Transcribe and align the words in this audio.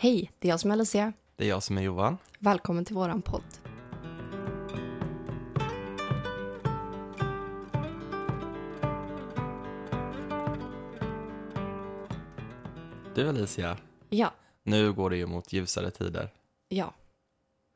Hej, 0.00 0.30
det 0.38 0.48
är 0.48 0.50
jag 0.50 0.60
som 0.60 0.70
är 0.70 0.74
Alicia. 0.74 1.12
Det 1.36 1.44
är 1.44 1.48
jag 1.48 1.62
som 1.62 1.78
är 1.78 1.82
Johan. 1.82 2.16
Välkommen 2.38 2.84
till 2.84 2.94
våran 2.94 3.22
podd. 3.22 3.42
Du 13.14 13.28
Alicia, 13.28 13.76
Ja, 14.10 14.32
nu 14.62 14.92
går 14.92 15.10
det 15.10 15.16
ju 15.16 15.26
mot 15.26 15.52
ljusare 15.52 15.90
tider. 15.90 16.30
ja, 16.68 16.94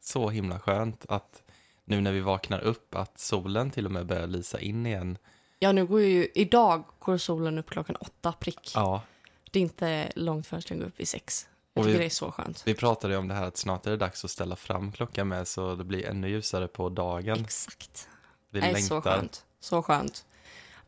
Så 0.01 0.29
himla 0.31 0.61
skönt 0.61 1.05
att 1.09 1.43
nu 1.85 2.01
när 2.01 2.13
vi 2.13 2.21
vaknar 2.21 2.61
upp 2.61 2.95
att 2.95 3.19
solen 3.19 3.71
till 3.71 3.87
och 3.87 3.93
med 3.93 4.07
börjar 4.07 4.27
lysa 4.27 4.61
in 4.61 4.87
igen. 4.87 5.19
ja, 5.59 5.73
nu 5.73 5.87
går 5.87 6.01
ju, 6.01 6.29
idag 6.35 6.85
går 6.99 7.17
solen 7.17 7.59
upp 7.59 7.71
klockan 7.71 7.97
åtta 7.97 8.33
prick. 8.33 8.73
Ja, 8.75 9.03
Det 9.51 9.59
är 9.59 9.63
inte 9.63 10.13
långt 10.17 10.47
förrän 10.47 10.63
den 10.69 10.79
går 10.79 10.87
upp 10.87 11.01
vid 11.01 11.09
sex. 11.09 11.49
Jag 11.75 11.85
tycker 11.85 11.93
vi- 11.93 11.99
det 11.99 12.05
är 12.05 12.11
så 12.11 12.33
skönt. 12.33 12.63
vi 12.67 12.75
pratade 12.75 13.15
ju 13.15 13.19
om 13.19 13.29
det 13.29 13.35
här 13.35 13.47
att 13.47 13.57
snart 13.57 13.87
är 13.87 13.91
det 13.91 13.97
dags 13.97 14.25
att 14.25 14.31
ställa 14.31 14.57
fram 14.57 14.93
klockan 14.93 15.29
med 15.29 15.49
så 15.49 15.75
det 15.75 15.85
blir 15.85 16.07
ännu 16.07 16.29
ljusare 16.29 16.69
på 16.69 16.89
dagen. 16.89 17.41
Exakt. 17.41 18.09
Vi 18.51 18.61
Det 18.61 18.67
är 18.67 18.73
längtar. 18.73 18.89
så 18.97 19.03
skönt. 19.03 19.45
Så 19.61 19.83
skönt. 19.83 20.25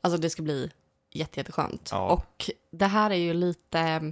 Alltså 0.00 0.18
det 0.20 0.30
ska 0.30 0.42
bli 0.42 0.70
jätte, 1.10 1.40
jätteskönt. 1.40 1.88
Ja. 1.92 2.10
Och 2.10 2.50
det 2.70 2.86
här 2.86 3.10
är 3.10 3.14
ju 3.14 3.34
lite 3.34 3.80
eh, 3.80 4.02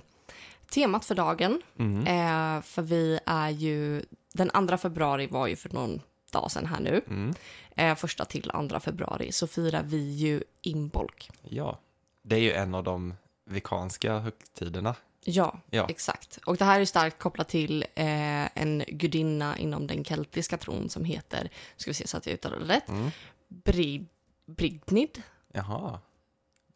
temat 0.71 1.05
för 1.05 1.15
dagen. 1.15 1.63
Mm. 1.79 2.01
Eh, 2.07 2.63
för 2.63 2.83
vi 2.83 3.19
är 3.27 3.51
ju, 3.51 4.03
den 4.33 4.51
2 4.69 4.77
februari 4.77 5.27
var 5.27 5.47
ju 5.47 5.57
för 5.57 5.69
någon 5.71 6.01
dag 6.33 6.51
sedan 6.51 6.67
här 6.67 6.81
nu. 6.81 7.01
Mm. 7.09 7.35
Eh, 7.77 7.95
första 7.95 8.25
till 8.25 8.43
2 8.69 8.81
februari 8.81 9.33
så 9.33 9.47
firar 9.47 9.83
vi 9.83 10.11
ju 10.13 10.43
inbolk. 10.63 11.31
Ja, 11.43 11.79
det 12.23 12.37
är 12.37 12.41
ju 12.41 12.53
en 12.53 12.75
av 12.75 12.85
de 12.85 13.15
vikanska 13.45 14.19
högtiderna. 14.19 14.95
Ja, 15.25 15.61
Ja. 15.71 15.87
exakt. 15.89 16.39
Och 16.47 16.57
det 16.57 16.65
här 16.65 16.81
är 16.81 16.85
starkt 16.85 17.19
kopplat 17.19 17.49
till 17.49 17.83
eh, 17.95 18.59
en 18.59 18.85
gudinna 18.89 19.59
inom 19.59 19.87
den 19.87 20.05
keltiska 20.05 20.57
tron 20.57 20.89
som 20.89 21.05
heter, 21.05 21.51
ska 21.77 21.91
vi 21.91 21.95
se 21.95 22.07
så 22.07 22.17
att 22.17 22.27
jag 22.27 22.35
uttalar 22.35 22.59
det 22.59 22.65
rätt, 22.75 22.89
Mm. 22.89 23.11
Brid, 23.49 24.07
Brignid, 24.47 25.23
Jaha. 25.53 26.01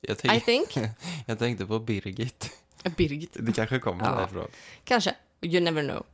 Jag, 0.00 0.36
I 0.36 0.40
think. 0.40 0.76
jag 1.26 1.38
tänkte 1.38 1.66
på 1.66 1.78
Birgit. 1.78 2.50
Birgit, 2.96 3.36
Det 3.40 3.52
kanske 3.52 3.78
kommer 3.78 4.04
Ja. 4.04 4.10
därifrån. 4.16 4.48
kanske. 4.84 5.14
You 5.42 5.60
never 5.60 5.82
know. 5.82 6.06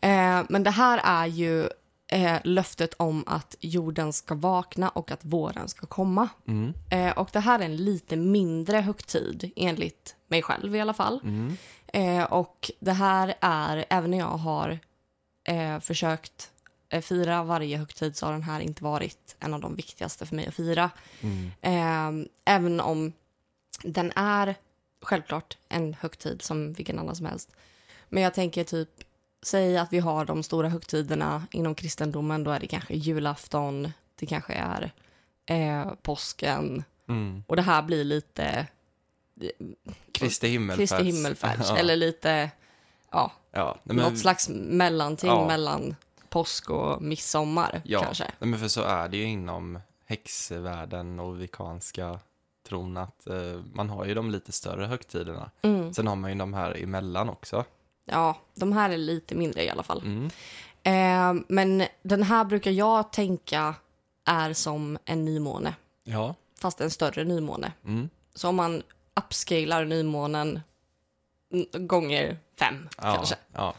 Eh, 0.00 0.44
men 0.48 0.62
det 0.62 0.70
här 0.70 1.00
är 1.04 1.26
ju 1.26 1.68
eh, 2.08 2.38
löftet 2.44 2.94
om 2.96 3.24
att 3.26 3.56
jorden 3.60 4.12
ska 4.12 4.34
vakna 4.34 4.88
och 4.88 5.10
att 5.10 5.24
våren 5.24 5.68
ska 5.68 5.86
komma. 5.86 6.28
Mm. 6.46 6.72
Eh, 6.90 7.18
och 7.18 7.28
det 7.32 7.40
här 7.40 7.58
är 7.60 7.64
en 7.64 7.76
lite 7.76 8.16
mindre 8.16 8.76
högtid, 8.76 9.52
enligt 9.56 10.16
mig 10.28 10.42
själv 10.42 10.76
i 10.76 10.80
alla 10.80 10.94
fall. 10.94 11.20
Mm. 11.24 11.56
Eh, 11.86 12.24
och 12.24 12.70
det 12.80 12.92
här 12.92 13.34
är, 13.40 13.84
även 13.90 14.10
när 14.10 14.18
jag 14.18 14.26
har 14.26 14.78
eh, 15.44 15.80
försökt 15.80 16.50
eh, 16.88 17.00
fira 17.00 17.42
varje 17.42 17.76
högtid 17.76 18.16
så 18.16 18.26
har 18.26 18.32
den 18.32 18.42
här 18.42 18.60
inte 18.60 18.84
varit 18.84 19.36
en 19.40 19.54
av 19.54 19.60
de 19.60 19.74
viktigaste 19.74 20.26
för 20.26 20.36
mig 20.36 20.46
att 20.46 20.54
fira. 20.54 20.90
Mm. 21.20 21.50
Eh, 21.60 22.28
även 22.44 22.80
om 22.80 23.12
den 23.82 24.12
är 24.16 24.54
självklart 25.02 25.56
en 25.68 25.94
högtid 25.94 26.42
som 26.42 26.72
vilken 26.72 26.98
annan 26.98 27.16
som 27.16 27.26
helst. 27.26 27.50
Men 28.08 28.22
jag 28.22 28.34
tänker 28.34 28.64
typ, 28.64 28.90
säg 29.42 29.78
att 29.78 29.92
vi 29.92 29.98
har 29.98 30.24
de 30.24 30.42
stora 30.42 30.68
högtiderna 30.68 31.46
inom 31.50 31.74
kristendomen, 31.74 32.44
då 32.44 32.50
är 32.50 32.60
det 32.60 32.66
kanske 32.66 32.94
julafton, 32.94 33.92
det 34.14 34.26
kanske 34.26 34.52
är 34.52 34.92
eh, 35.46 35.92
påsken 36.02 36.84
Mm. 37.08 37.44
och 37.46 37.56
det 37.56 37.62
här 37.62 37.82
blir 37.82 38.04
lite 38.04 38.66
Kristi 40.12 40.48
himmelfärds. 40.48 40.92
Kristi 40.92 41.34
Ja. 41.68 41.76
eller 41.76 41.96
lite, 41.96 42.50
ja, 43.10 43.32
Ja, 43.50 43.76
men, 43.82 43.96
något 43.96 44.18
slags 44.18 44.48
mellanting 44.48 45.30
Ja. 45.30 45.46
mellan 45.46 45.96
påsk 46.28 46.70
och 46.70 47.02
midsommar 47.02 47.82
ja. 47.84 48.02
kanske. 48.02 48.24
Nej, 48.24 48.48
men 48.50 48.58
för 48.60 48.68
så 48.68 48.82
är 48.82 49.08
det 49.08 49.16
ju 49.16 49.24
inom 49.24 49.78
häxvärlden 50.06 51.20
och 51.20 51.40
vikanska 51.40 52.18
tron 52.68 52.96
att 52.96 53.26
eh, 53.26 53.60
man 53.74 53.90
har 53.90 54.04
ju 54.04 54.14
de 54.14 54.30
lite 54.30 54.52
större 54.52 54.86
högtiderna. 54.86 55.50
Mm. 55.62 55.94
Sen 55.94 56.06
har 56.06 56.16
man 56.16 56.32
ju 56.32 56.38
de 56.38 56.54
här 56.54 56.82
emellan 56.82 57.28
också. 57.28 57.64
Ja, 58.04 58.38
de 58.54 58.72
här 58.72 58.90
är 58.90 58.96
lite 58.96 59.34
mindre 59.34 59.64
i 59.64 59.70
alla 59.70 59.82
fall. 59.82 60.02
Mm. 60.04 60.30
Eh, 60.82 61.42
men 61.48 61.84
den 62.02 62.22
här 62.22 62.44
brukar 62.44 62.70
jag 62.70 63.12
tänka 63.12 63.74
är 64.24 64.52
som 64.52 64.98
en 65.04 65.24
nymåne, 65.24 65.74
Ja. 66.04 66.34
fast 66.60 66.80
en 66.80 66.90
större 66.90 67.24
nymåne. 67.24 67.72
Mm. 67.84 68.08
Så 68.34 68.48
om 68.48 68.56
man 68.56 68.82
upscalar 69.18 69.84
nymånen 69.84 70.60
gånger 71.72 72.38
fem 72.58 72.88
ja. 72.96 73.14
kanske. 73.14 73.36
Ja. 73.52 73.74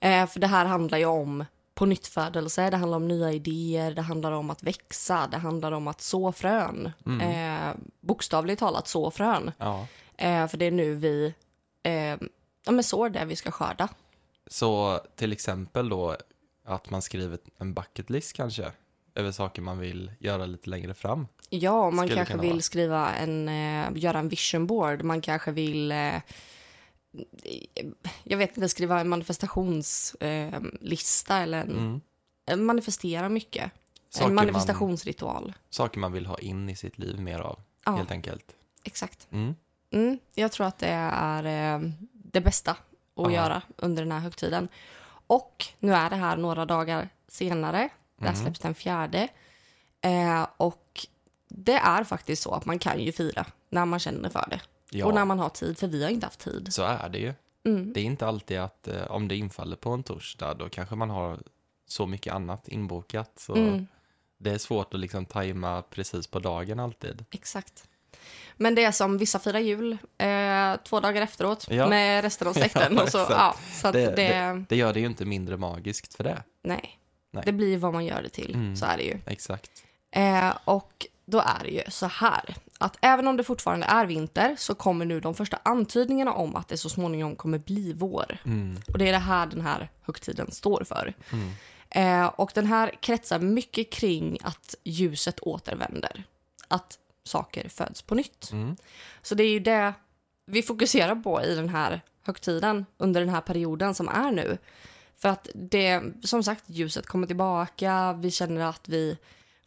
Eh, 0.00 0.26
för 0.26 0.40
det 0.40 0.46
här 0.46 0.64
handlar 0.64 0.98
ju 0.98 1.04
om 1.04 1.44
på 1.74 1.86
nyttfödelse, 1.86 2.70
det 2.70 2.76
handlar 2.76 2.96
om 2.96 3.08
nya 3.08 3.32
idéer, 3.32 3.94
det 3.94 4.02
handlar 4.02 4.32
om 4.32 4.50
att 4.50 4.62
växa, 4.62 5.28
det 5.30 5.36
handlar 5.36 5.72
om 5.72 5.88
att 5.88 6.00
så 6.00 6.32
frön. 6.32 6.92
Mm. 7.06 7.20
Eh, 7.20 7.74
bokstavligt 8.00 8.60
talat 8.60 8.88
så 8.88 9.10
frön. 9.10 9.52
ja. 9.58 9.86
Eh, 10.16 10.46
för 10.46 10.58
det 10.58 10.64
är 10.64 10.70
nu 10.70 10.94
vi 10.94 11.34
eh, 11.82 12.16
ja, 12.64 12.72
men 12.72 12.84
sår 12.84 13.08
det 13.08 13.24
vi 13.24 13.36
ska 13.36 13.50
skörda. 13.50 13.88
Så 14.46 15.00
till 15.16 15.32
exempel 15.32 15.88
då 15.88 16.16
att 16.64 16.90
man 16.90 17.02
skriver 17.02 17.38
en 17.58 17.74
bucket 17.74 18.10
list 18.10 18.32
kanske 18.32 18.72
över 19.14 19.32
saker 19.32 19.62
man 19.62 19.78
vill 19.78 20.12
göra 20.18 20.46
lite 20.46 20.70
längre 20.70 20.94
fram. 20.94 21.26
Ja, 21.50 21.90
man 21.90 22.06
Skulle 22.06 22.16
kanske 22.24 22.38
vill 22.38 22.50
vara. 22.50 22.60
skriva 22.62 23.14
en, 23.14 23.48
eh, 23.48 23.88
göra 23.94 24.18
en 24.18 24.28
vision 24.28 24.66
board, 24.66 25.02
man 25.02 25.20
kanske 25.20 25.50
vill 25.52 25.92
eh, 25.92 26.14
jag 28.24 28.38
vet 28.38 28.56
inte, 28.56 28.68
skriva 28.68 29.00
en 29.00 29.08
manifestationslista 29.08 31.36
eh, 31.36 31.42
eller 31.42 31.60
en, 31.60 32.00
Mm. 32.48 32.66
manifestera 32.66 33.28
mycket. 33.28 33.70
Saker 34.10 34.28
en 34.28 34.34
man, 34.34 34.44
manifestationsritual. 34.46 35.52
saker 35.70 35.98
man 35.98 36.12
vill 36.12 36.26
ha 36.26 36.38
in 36.38 36.68
i 36.70 36.76
sitt 36.76 36.98
liv 36.98 37.20
mer 37.20 37.38
av, 37.38 37.58
Ja, 37.84 37.96
helt 37.96 38.10
enkelt. 38.10 38.44
exakt. 38.84 39.26
Mm. 39.30 39.54
Mm, 39.90 40.18
jag 40.34 40.52
tror 40.52 40.66
att 40.66 40.78
det 40.78 40.88
är 41.12 41.42
det 42.12 42.40
bästa 42.40 42.70
att 42.70 42.78
Ja. 43.16 43.30
göra 43.30 43.62
under 43.76 44.02
den 44.02 44.12
här 44.12 44.20
högtiden. 44.20 44.68
Och 45.26 45.64
nu 45.78 45.92
är 45.94 46.10
det 46.10 46.16
här 46.16 46.36
några 46.36 46.64
dagar 46.66 47.08
senare. 47.28 47.88
Det 48.16 48.24
här 48.24 48.32
Mm. 48.32 48.42
släpps 48.44 48.60
den 48.60 48.74
fjärde. 48.74 49.28
Eh, 50.00 50.46
och 50.56 51.06
det 51.48 51.72
är 51.76 52.04
faktiskt 52.04 52.42
så 52.42 52.50
att 52.54 52.64
man 52.64 52.78
kan 52.78 53.00
ju 53.00 53.12
fira 53.12 53.46
när 53.70 53.84
man 53.84 53.98
känner 53.98 54.28
för 54.28 54.46
det. 54.50 54.60
Ja, 54.90 55.06
Och 55.06 55.14
när 55.14 55.24
man 55.24 55.38
har 55.38 55.48
tid, 55.48 55.78
för 55.78 55.86
vi 55.86 56.02
har 56.04 56.10
inte 56.10 56.26
haft 56.26 56.40
tid. 56.40 56.68
så 56.74 56.82
är 56.82 57.08
det 57.08 57.18
ju. 57.18 57.32
Mm. 57.64 57.92
Det 57.92 58.00
är 58.00 58.04
inte 58.04 58.26
alltid 58.26 58.58
att 58.58 58.88
eh, 58.88 59.02
om 59.10 59.28
det 59.28 59.36
infaller 59.36 59.76
på 59.76 59.90
en 59.90 60.02
torsdag, 60.02 60.54
då 60.54 60.68
kanske 60.68 60.94
man 60.94 61.10
har 61.10 61.38
så 61.86 62.06
mycket 62.06 62.34
annat 62.34 62.68
inbokat. 62.68 63.32
Så 63.36 63.54
Mm, 63.56 63.86
det 64.38 64.50
är 64.50 64.58
svårt 64.58 64.94
att 64.94 65.00
liksom 65.00 65.26
tajma 65.26 65.82
precis 65.82 66.26
på 66.26 66.38
dagen 66.38 66.80
alltid. 66.80 67.24
exakt. 67.30 67.88
Men 68.56 68.74
det 68.74 68.84
är 68.84 68.92
som 68.92 69.18
vissa 69.18 69.38
firar 69.38 69.58
jul 69.58 69.98
eh, 70.18 70.76
två 70.84 71.00
dagar 71.00 71.22
efteråt 71.22 71.66
Ja. 71.70 71.88
med 71.88 72.22
resten 72.24 72.48
av 72.48 72.52
släkten. 72.52 72.94
Ja, 72.96 73.02
och 73.02 73.08
så, 73.08 73.18
exakt. 73.18 73.38
ja, 73.38 73.56
så 73.72 73.86
att 73.88 73.92
Det- 73.92 74.16
det, 74.16 74.64
Det 74.68 74.76
gör 74.76 74.92
det 74.92 75.00
ju 75.00 75.06
inte 75.06 75.24
mindre 75.24 75.56
magiskt 75.56 76.14
för 76.14 76.24
det. 76.24 76.42
nej. 76.62 76.98
Nej. 77.34 77.42
det 77.46 77.52
blir 77.52 77.78
vad 77.78 77.92
man 77.92 78.04
gör 78.04 78.22
det 78.22 78.28
till. 78.28 78.54
Mm. 78.54 78.76
Så 78.76 78.86
är 78.86 78.96
det 78.96 79.02
ju. 79.02 79.18
Exakt. 79.26 79.70
Eh, 80.10 80.52
och 80.64 81.06
då 81.26 81.38
är 81.38 81.64
det 81.64 81.70
ju 81.70 81.82
så 81.88 82.06
här 82.06 82.54
att 82.78 82.98
även 83.00 83.26
om 83.26 83.36
det 83.36 83.44
fortfarande 83.44 83.86
är 83.86 84.06
vinter 84.06 84.56
så 84.58 84.74
kommer 84.74 85.04
nu 85.04 85.20
de 85.20 85.34
första 85.34 85.58
antydningarna 85.62 86.32
om 86.32 86.56
att 86.56 86.68
det 86.68 86.76
så 86.76 86.88
småningom 86.88 87.36
kommer 87.36 87.58
bli 87.58 87.92
vår. 87.92 88.38
Mm. 88.44 88.76
Och 88.92 88.98
det 88.98 89.08
är 89.08 89.12
det 89.12 89.18
här 89.18 89.46
den 89.46 89.60
här 89.60 89.88
högtiden 90.02 90.50
står 90.50 90.84
för. 90.84 91.14
Mm. 91.30 91.50
Eh, 91.90 92.26
och 92.26 92.50
den 92.54 92.66
här 92.66 92.94
kretsar 93.00 93.38
mycket 93.38 93.92
kring 93.92 94.38
att 94.42 94.74
ljuset 94.84 95.40
återvänder. 95.40 96.24
Att 96.68 96.98
saker 97.24 97.68
föds 97.68 98.02
på 98.02 98.14
nytt. 98.14 98.50
Mm. 98.52 98.76
Så 99.22 99.34
det 99.34 99.44
är 99.44 99.50
ju 99.50 99.60
det 99.60 99.94
vi 100.46 100.62
fokuserar 100.62 101.14
på 101.14 101.42
i 101.42 101.54
den 101.54 101.68
här 101.68 102.00
högtiden 102.22 102.86
under 102.98 103.20
den 103.20 103.30
här 103.30 103.40
perioden 103.40 103.94
som 103.94 104.08
är 104.08 104.30
nu. 104.30 104.58
För 105.16 105.28
att 105.28 105.48
det, 105.54 106.02
som 106.24 106.42
sagt, 106.44 106.64
ljuset 106.66 107.06
kommer 107.06 107.26
tillbaka, 107.26 108.12
vi 108.12 108.30
känner 108.30 108.60
att 108.66 108.88
vi 108.88 109.18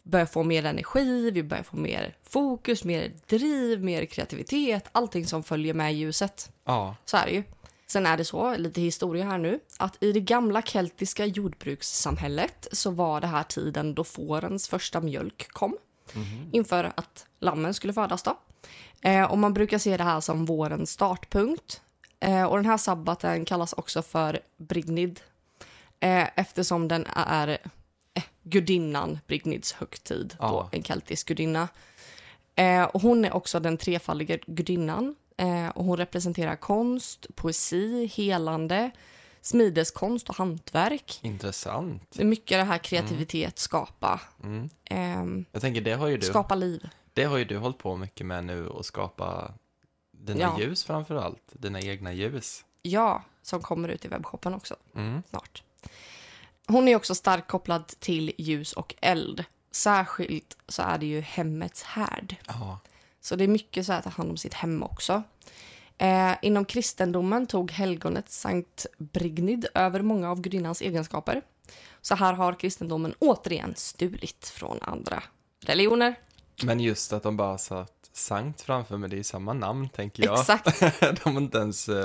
börjar 0.04 0.26
få 0.26 0.44
mer 0.44 0.66
energi, 0.66 1.32
vi 1.32 1.44
börjar 1.44 1.64
få 1.64 1.76
mer 1.78 2.16
fokus, 2.24 2.84
mer 2.84 3.12
driv, 3.28 3.84
mer 3.84 4.06
kreativitet, 4.06 4.86
allting 4.92 5.26
som 5.28 5.44
följer 5.44 5.74
med 5.74 5.96
ljuset. 5.96 6.52
Ja. 6.66 6.96
Så 7.06 7.18
är 7.18 7.26
det 7.26 7.32
ju. 7.32 7.44
Sen 7.88 8.06
är 8.06 8.18
det 8.18 8.26
så, 8.26 8.56
lite 8.58 8.82
historia 8.82 9.26
här 9.26 9.38
nu, 9.38 9.60
att 9.78 10.04
i 10.04 10.12
det 10.12 10.20
gamla 10.20 10.62
keltiska 10.62 11.26
jordbrukssamhället 11.26 12.68
så 12.72 12.92
var 12.92 13.22
det 13.22 13.28
här 13.28 13.44
tiden 13.44 13.96
då 13.96 14.04
fårens 14.04 14.68
första 14.68 15.02
mjölk 15.02 15.48
kom 15.52 15.78
Mhm. 16.14 16.50
inför 16.54 16.92
att 16.96 17.26
lammen 17.40 17.74
skulle 17.74 17.94
födas 17.94 18.24
då. 18.24 18.38
Eh, 19.02 19.24
och 19.24 19.38
man 19.38 19.54
brukar 19.54 19.78
se 19.78 19.98
det 19.98 20.04
här 20.04 20.20
som 20.20 20.46
vårens 20.46 20.92
startpunkt. 20.92 21.82
Eh, 22.20 22.44
och 22.44 22.58
den 22.58 22.66
här 22.66 22.78
sabbaten 22.78 23.46
kallas 23.46 23.74
också 23.74 24.02
för 24.02 24.40
Brignid 24.58 25.20
eh, 26.00 26.28
eftersom 26.40 26.88
den 26.88 27.06
är 27.16 27.48
eh, 28.14 28.24
gudinnan 28.44 29.20
Brignids 29.28 29.72
högtid, 29.74 30.36
Ja. 30.40 30.48
då, 30.72 30.78
en 30.78 30.84
keltisk 30.84 31.28
gudinna. 31.28 31.68
Eh, 32.56 32.84
och 32.84 33.02
hon 33.02 33.26
är 33.26 33.34
också 33.34 33.60
den 33.60 33.78
trefaldiga 33.78 34.38
gudinnan 34.48 35.16
eh, 35.38 35.68
och 35.70 35.86
hon 35.86 35.98
representerar 35.98 36.56
konst, 36.56 37.28
poesi, 37.36 38.06
helande, 38.06 38.92
smideskonst 39.42 40.30
och 40.30 40.36
hantverk. 40.36 41.20
Intressant. 41.22 42.18
Mycket 42.20 42.58
det 42.58 42.64
här 42.64 42.78
kreativitet, 42.78 43.60
skapa, 43.60 44.22
Mm. 44.44 44.70
ehm, 44.86 45.46
Jag 45.52 45.62
tänker, 45.62 45.82
det 45.82 45.94
har 45.94 46.08
ju 46.08 46.18
du, 46.18 46.26
skapa 46.26 46.56
liv. 46.56 46.90
det 47.14 47.24
har 47.24 47.38
ju 47.38 47.46
du 47.46 47.58
hållit 47.58 47.78
på 47.78 47.96
mycket 47.96 48.26
med 48.26 48.44
nu 48.46 48.68
och 48.68 48.86
skapa 48.86 49.54
dina 50.12 50.40
Ja. 50.40 50.60
ljus 50.60 50.84
framför 50.84 51.16
allt. 51.16 51.44
Dina 51.52 51.82
egna 51.82 52.14
ljus. 52.14 52.66
Ja, 52.82 53.24
som 53.42 53.62
kommer 53.62 53.90
ut 53.90 54.06
i 54.06 54.08
webbshoppen 54.08 54.54
också 54.54 54.76
Mm. 54.96 55.24
snart. 55.30 55.64
Hon 56.68 56.88
är 56.88 56.96
också 56.96 57.16
starkt 57.16 57.48
kopplad 57.48 57.88
till 57.88 58.34
ljus 58.38 58.74
och 58.74 58.96
eld. 59.02 59.44
Särskilt 59.72 60.58
så 60.68 60.82
är 60.82 60.98
det 60.98 61.06
ju 61.06 61.22
hemmets 61.22 61.84
härd. 61.84 62.36
Ja. 62.48 62.80
Så 63.22 63.36
det 63.36 63.44
är 63.44 63.48
mycket 63.48 63.86
så 63.86 63.94
att 63.94 64.04
ta 64.04 64.10
hand 64.10 64.30
om 64.30 64.38
sitt 64.38 64.54
hem 64.54 64.84
också. 64.84 65.24
Eh, 65.98 66.34
inom 66.42 66.66
kristendomen 66.66 67.48
tog 67.48 67.72
helgonet 67.72 68.30
Sankt 68.30 68.86
Brignid 68.98 69.68
över 69.74 70.02
många 70.02 70.32
av 70.32 70.42
gudinnans 70.42 70.82
egenskaper. 70.82 71.42
Så 72.02 72.16
här 72.16 72.34
har 72.34 72.54
kristendomen 72.54 73.14
återigen 73.20 73.74
stulit 73.76 74.48
från 74.56 74.78
andra 74.82 75.24
religioner. 75.64 76.16
Men 76.64 76.80
just 76.80 77.14
att 77.14 77.24
de 77.24 77.38
bara 77.38 77.58
satt 77.58 77.94
Sankt 78.14 78.62
framför 78.62 78.98
mig, 78.98 79.10
det 79.10 79.16
är 79.16 79.18
ju 79.18 79.24
samma 79.24 79.54
namn 79.54 79.90
tänker 79.90 80.26
jag. 80.26 80.40
Exakt. 80.40 80.80
de 81.24 81.36
har 81.36 81.42
inte 81.42 81.58
ens 81.58 81.90
uh, 81.90 81.96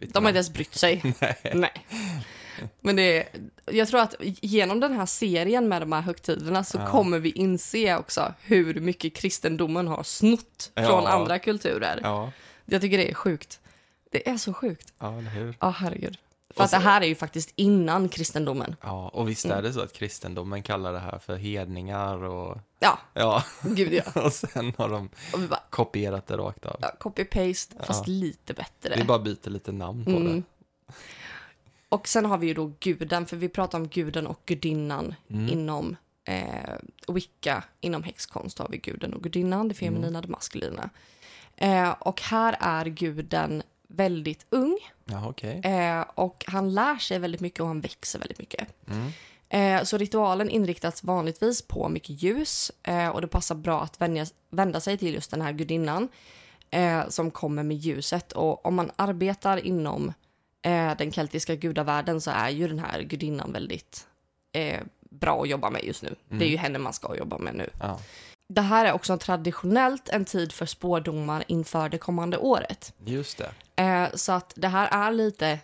De 0.00 0.24
har 0.24 0.30
inte 0.30 0.36
ens 0.36 0.52
brytt 0.52 0.74
sig. 0.74 1.14
Nej. 1.54 1.86
Men 2.80 2.96
det 2.96 3.18
är, 3.18 3.28
jag 3.76 3.88
tror 3.88 4.00
att 4.00 4.14
genom 4.20 4.80
den 4.80 4.92
här 4.92 5.06
serien 5.06 5.68
med 5.68 5.82
de 5.82 5.92
här 5.92 6.00
högtiderna 6.00 6.64
så 6.64 6.78
Ja. 6.78 6.86
kommer 6.86 7.18
vi 7.18 7.30
inse 7.30 7.96
också 7.96 8.34
hur 8.42 8.80
mycket 8.80 9.14
kristendomen 9.14 9.88
har 9.88 10.02
snott 10.02 10.70
från 10.74 10.84
Ja. 11.04 11.08
andra 11.08 11.38
kulturer. 11.38 12.00
Ja, 12.02 12.32
Jag 12.64 12.80
tycker 12.80 12.98
det 12.98 13.10
är 13.10 13.14
sjukt. 13.14 13.60
Det 14.10 14.28
är 14.28 14.36
så 14.36 14.52
sjukt. 14.54 14.92
ja, 14.98 15.18
eller 15.18 15.30
hur? 15.30 15.56
Ja, 15.60 15.68
herregud. 15.70 16.18
För 16.56 16.64
att 16.64 16.70
det 16.70 16.76
här 16.78 17.00
är 17.00 17.06
ju 17.06 17.14
faktiskt 17.14 17.52
innan 17.56 18.08
kristendomen. 18.08 18.76
Ja, 18.82 19.08
och 19.08 19.28
visst 19.28 19.44
Mm. 19.44 19.58
är 19.58 19.62
det 19.62 19.72
så 19.72 19.80
att 19.80 19.92
kristendomen 19.92 20.62
kallar 20.62 20.92
det 20.92 20.98
här 20.98 21.18
för 21.18 21.36
hedningar 21.36 22.24
och 22.24 22.58
Ja, 22.78 22.98
ja, 23.14 23.44
gud 23.62 23.92
ja. 23.92 24.22
och 24.24 24.32
sen 24.32 24.72
har 24.78 24.88
de 24.88 25.08
bara, 25.48 25.60
kopierat 25.70 26.26
det 26.26 26.36
rakt 26.36 26.66
av. 26.66 26.76
ja, 26.80 26.92
copy-paste, 27.00 27.84
fast 27.86 28.06
Ja. 28.08 28.12
lite 28.12 28.54
bättre. 28.54 28.94
Vi 28.96 29.04
bara 29.04 29.18
byter 29.18 29.50
lite 29.50 29.72
namn 29.72 30.04
på 30.04 30.10
Mm. 30.10 30.24
det. 30.36 30.42
Och 31.92 32.08
sen 32.08 32.24
har 32.24 32.38
vi 32.38 32.46
ju 32.46 32.54
då 32.54 32.72
guden, 32.80 33.26
för 33.26 33.36
vi 33.36 33.48
pratar 33.48 33.78
om 33.78 33.88
guden 33.88 34.26
och 34.26 34.40
gudinnan 34.46 35.14
Mm. 35.30 35.48
inom 35.48 35.96
eh, 36.24 36.74
wicca. 37.08 37.64
Inom 37.80 38.02
häxkonst 38.02 38.58
har 38.58 38.68
vi 38.68 38.78
guden 38.78 39.14
och 39.14 39.22
gudinnan, 39.22 39.68
det 39.68 39.74
feminina, 39.74 40.08
Mm. 40.08 40.22
det 40.22 40.28
maskulina. 40.28 40.90
Eh, 41.56 41.90
och 41.90 42.20
här 42.22 42.56
är 42.60 42.84
guden 42.86 43.62
väldigt 43.88 44.46
ung 44.50 44.78
Ja, 45.04 45.28
okej. 45.28 45.60
eh, 45.64 46.00
och 46.14 46.44
han 46.46 46.74
lär 46.74 46.96
sig 46.96 47.18
väldigt 47.18 47.40
mycket 47.40 47.60
och 47.60 47.66
han 47.66 47.80
växer 47.80 48.18
väldigt 48.18 48.38
mycket. 48.38 48.68
Mm. 48.90 49.10
Eh, 49.48 49.84
så 49.84 49.98
ritualen 49.98 50.50
inriktas 50.50 51.04
vanligtvis 51.04 51.62
på 51.62 51.88
mycket 51.88 52.22
ljus 52.22 52.72
eh, 52.82 53.08
och 53.08 53.20
det 53.20 53.28
passar 53.28 53.54
bra 53.54 53.82
att 53.82 54.00
vänja, 54.00 54.26
vända 54.50 54.80
sig 54.80 54.98
till 54.98 55.14
just 55.14 55.30
den 55.30 55.40
här 55.42 55.52
gudinnan 55.52 56.08
eh, 56.70 57.08
som 57.08 57.30
kommer 57.30 57.62
med 57.62 57.76
ljuset. 57.76 58.32
Och 58.32 58.66
om 58.66 58.74
man 58.74 58.90
arbetar 58.96 59.56
inom 59.66 60.12
eh, 60.62 60.96
den 60.96 61.12
keltiska 61.12 61.54
gudavärlden 61.54 62.20
så 62.20 62.30
är 62.30 62.48
ju 62.48 62.68
den 62.68 62.78
här 62.78 63.02
gudinnan 63.02 63.52
väldigt 63.52 64.06
eh, 64.52 64.80
bra 65.10 65.42
att 65.42 65.48
jobba 65.48 65.70
med 65.70 65.84
just 65.84 66.02
nu. 66.02 66.14
Det 66.28 66.44
är 66.44 66.48
ju 66.48 66.56
henne 66.56 66.78
man 66.78 66.92
ska 66.92 67.16
jobba 67.16 67.38
med 67.38 67.54
nu. 67.54 67.70
Ja. 67.80 68.00
Det 68.48 68.60
här 68.60 68.86
är 68.86 68.92
också 68.92 69.18
traditionellt 69.18 70.08
en 70.08 70.24
tid 70.24 70.52
för 70.52 70.66
spårdomar 70.66 71.44
inför 71.46 71.88
det 71.88 71.98
kommande 71.98 72.38
året. 72.38 72.94
Just 73.04 73.38
det. 73.38 73.82
Eh, 73.82 74.08
så 74.14 74.32
att 74.32 74.52
det 74.56 74.68
här 74.68 75.06
är 75.06 75.12
lite 75.12 75.58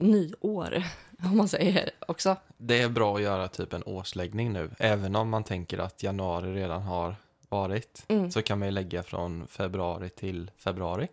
nyår, 0.00 0.82
om 1.22 1.36
man 1.36 1.48
säger 1.48 1.90
också. 2.08 2.36
Det 2.56 2.82
är 2.82 2.88
bra 2.88 3.16
att 3.16 3.22
göra 3.22 3.48
typ 3.48 3.72
en 3.72 3.82
årsläggning 3.82 4.52
nu. 4.52 4.70
Även 4.78 5.16
om 5.16 5.28
man 5.28 5.44
tänker 5.44 5.78
att 5.78 6.02
januari 6.02 6.54
redan 6.54 6.82
har 6.82 7.16
varit. 7.48 8.04
Mm. 8.08 8.30
Så 8.30 8.42
kan 8.42 8.58
man 8.58 8.68
ju 8.68 8.72
lägga 8.72 9.02
från 9.02 9.46
februari 9.46 10.08
till 10.08 10.50
februari. 10.56 11.08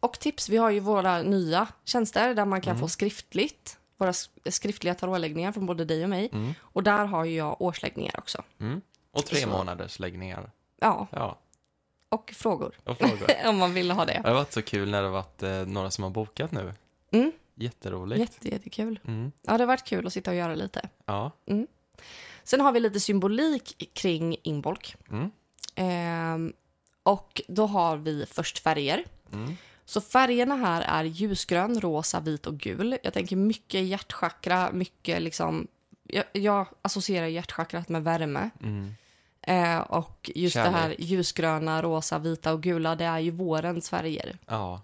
Och 0.00 0.18
tips. 0.20 0.48
Vi 0.48 0.56
har 0.56 0.70
ju 0.70 0.80
våra 0.80 1.22
nya 1.22 1.68
tjänster 1.84 2.34
där 2.34 2.44
man 2.44 2.60
kan 2.60 2.70
Mm. 2.70 2.80
få 2.80 2.88
skriftligt. 2.88 3.78
Våra 3.96 4.12
sk- 4.12 4.50
skriftliga 4.50 4.94
tarotläggningar 4.94 5.52
från 5.52 5.66
både 5.66 5.84
dig 5.84 6.02
och 6.04 6.10
mig. 6.10 6.28
Mm. 6.32 6.54
Och 6.60 6.82
där 6.82 7.04
har 7.04 7.24
ju 7.24 7.36
jag 7.36 7.62
årsläggningar 7.62 8.14
också. 8.18 8.42
Mm. 8.60 8.80
Och 9.10 9.24
tre 9.26 9.40
Så. 9.40 9.48
månaders 9.48 9.98
läggningar. 9.98 10.50
Ja, 10.80 11.06
Ja, 11.10 11.38
och 12.08 12.32
frågor. 12.36 12.74
och 12.84 12.98
frågor. 12.98 13.26
om 13.46 13.58
man 13.58 13.74
vill 13.74 13.90
ha 13.90 14.04
det. 14.04 14.20
Det 14.22 14.28
har 14.28 14.34
varit 14.34 14.52
så 14.52 14.62
kul 14.62 14.90
när 14.90 15.02
det 15.02 15.08
har 15.08 15.12
varit 15.12 15.42
eh, 15.42 15.50
några 15.66 15.90
som 15.90 16.04
har 16.04 16.10
bokat 16.10 16.52
nu. 16.52 16.74
Mm. 17.10 17.32
Jätteroligt. 17.54 18.20
Jätte, 18.20 18.48
jättekul. 18.48 18.98
Mm. 19.06 19.32
Ja, 19.42 19.52
det 19.52 19.62
har 19.62 19.66
varit 19.66 19.84
kul 19.84 20.06
att 20.06 20.12
sitta 20.12 20.30
och 20.30 20.36
göra 20.36 20.54
lite. 20.54 20.88
Ja. 21.06 21.30
Sen 22.44 22.60
har 22.60 22.72
vi 22.72 22.80
lite 22.80 23.00
symbolik 23.00 23.90
kring 23.94 24.36
inbolk. 24.42 24.96
Mm. 25.10 25.30
Ehm, 25.74 26.52
och 27.02 27.40
då 27.48 27.66
har 27.66 27.96
vi 27.96 28.26
först 28.26 28.58
färger. 28.58 29.04
Mm. 29.32 29.56
Så 29.88 30.00
färgerna 30.00 30.56
här 30.56 30.80
är 30.82 31.04
ljusgrön, 31.04 31.80
rosa, 31.80 32.20
vit 32.20 32.46
och 32.46 32.58
gul. 32.58 32.98
Jag 33.02 33.12
tänker 33.12 33.36
mycket 33.36 33.84
hjärtchakra, 33.84 34.72
mycket 34.72 35.22
liksom... 35.22 35.66
Jag, 36.02 36.24
jag 36.32 36.66
associerar 36.82 37.26
hjärtchakrat 37.26 37.88
med 37.88 38.04
värme. 38.04 38.50
Mm. 38.62 38.94
Eh, 39.42 39.78
och 39.78 40.30
just 40.34 40.56
det 40.56 40.60
här 40.62 40.82
Kärlek. 40.82 41.00
ljusgröna, 41.00 41.82
rosa, 41.82 42.18
vita 42.18 42.52
och 42.52 42.62
gula, 42.62 42.96
det 42.96 43.04
är 43.04 43.18
ju 43.18 43.30
vårens 43.30 43.90
färger. 43.90 44.38
Ja. 44.46 44.82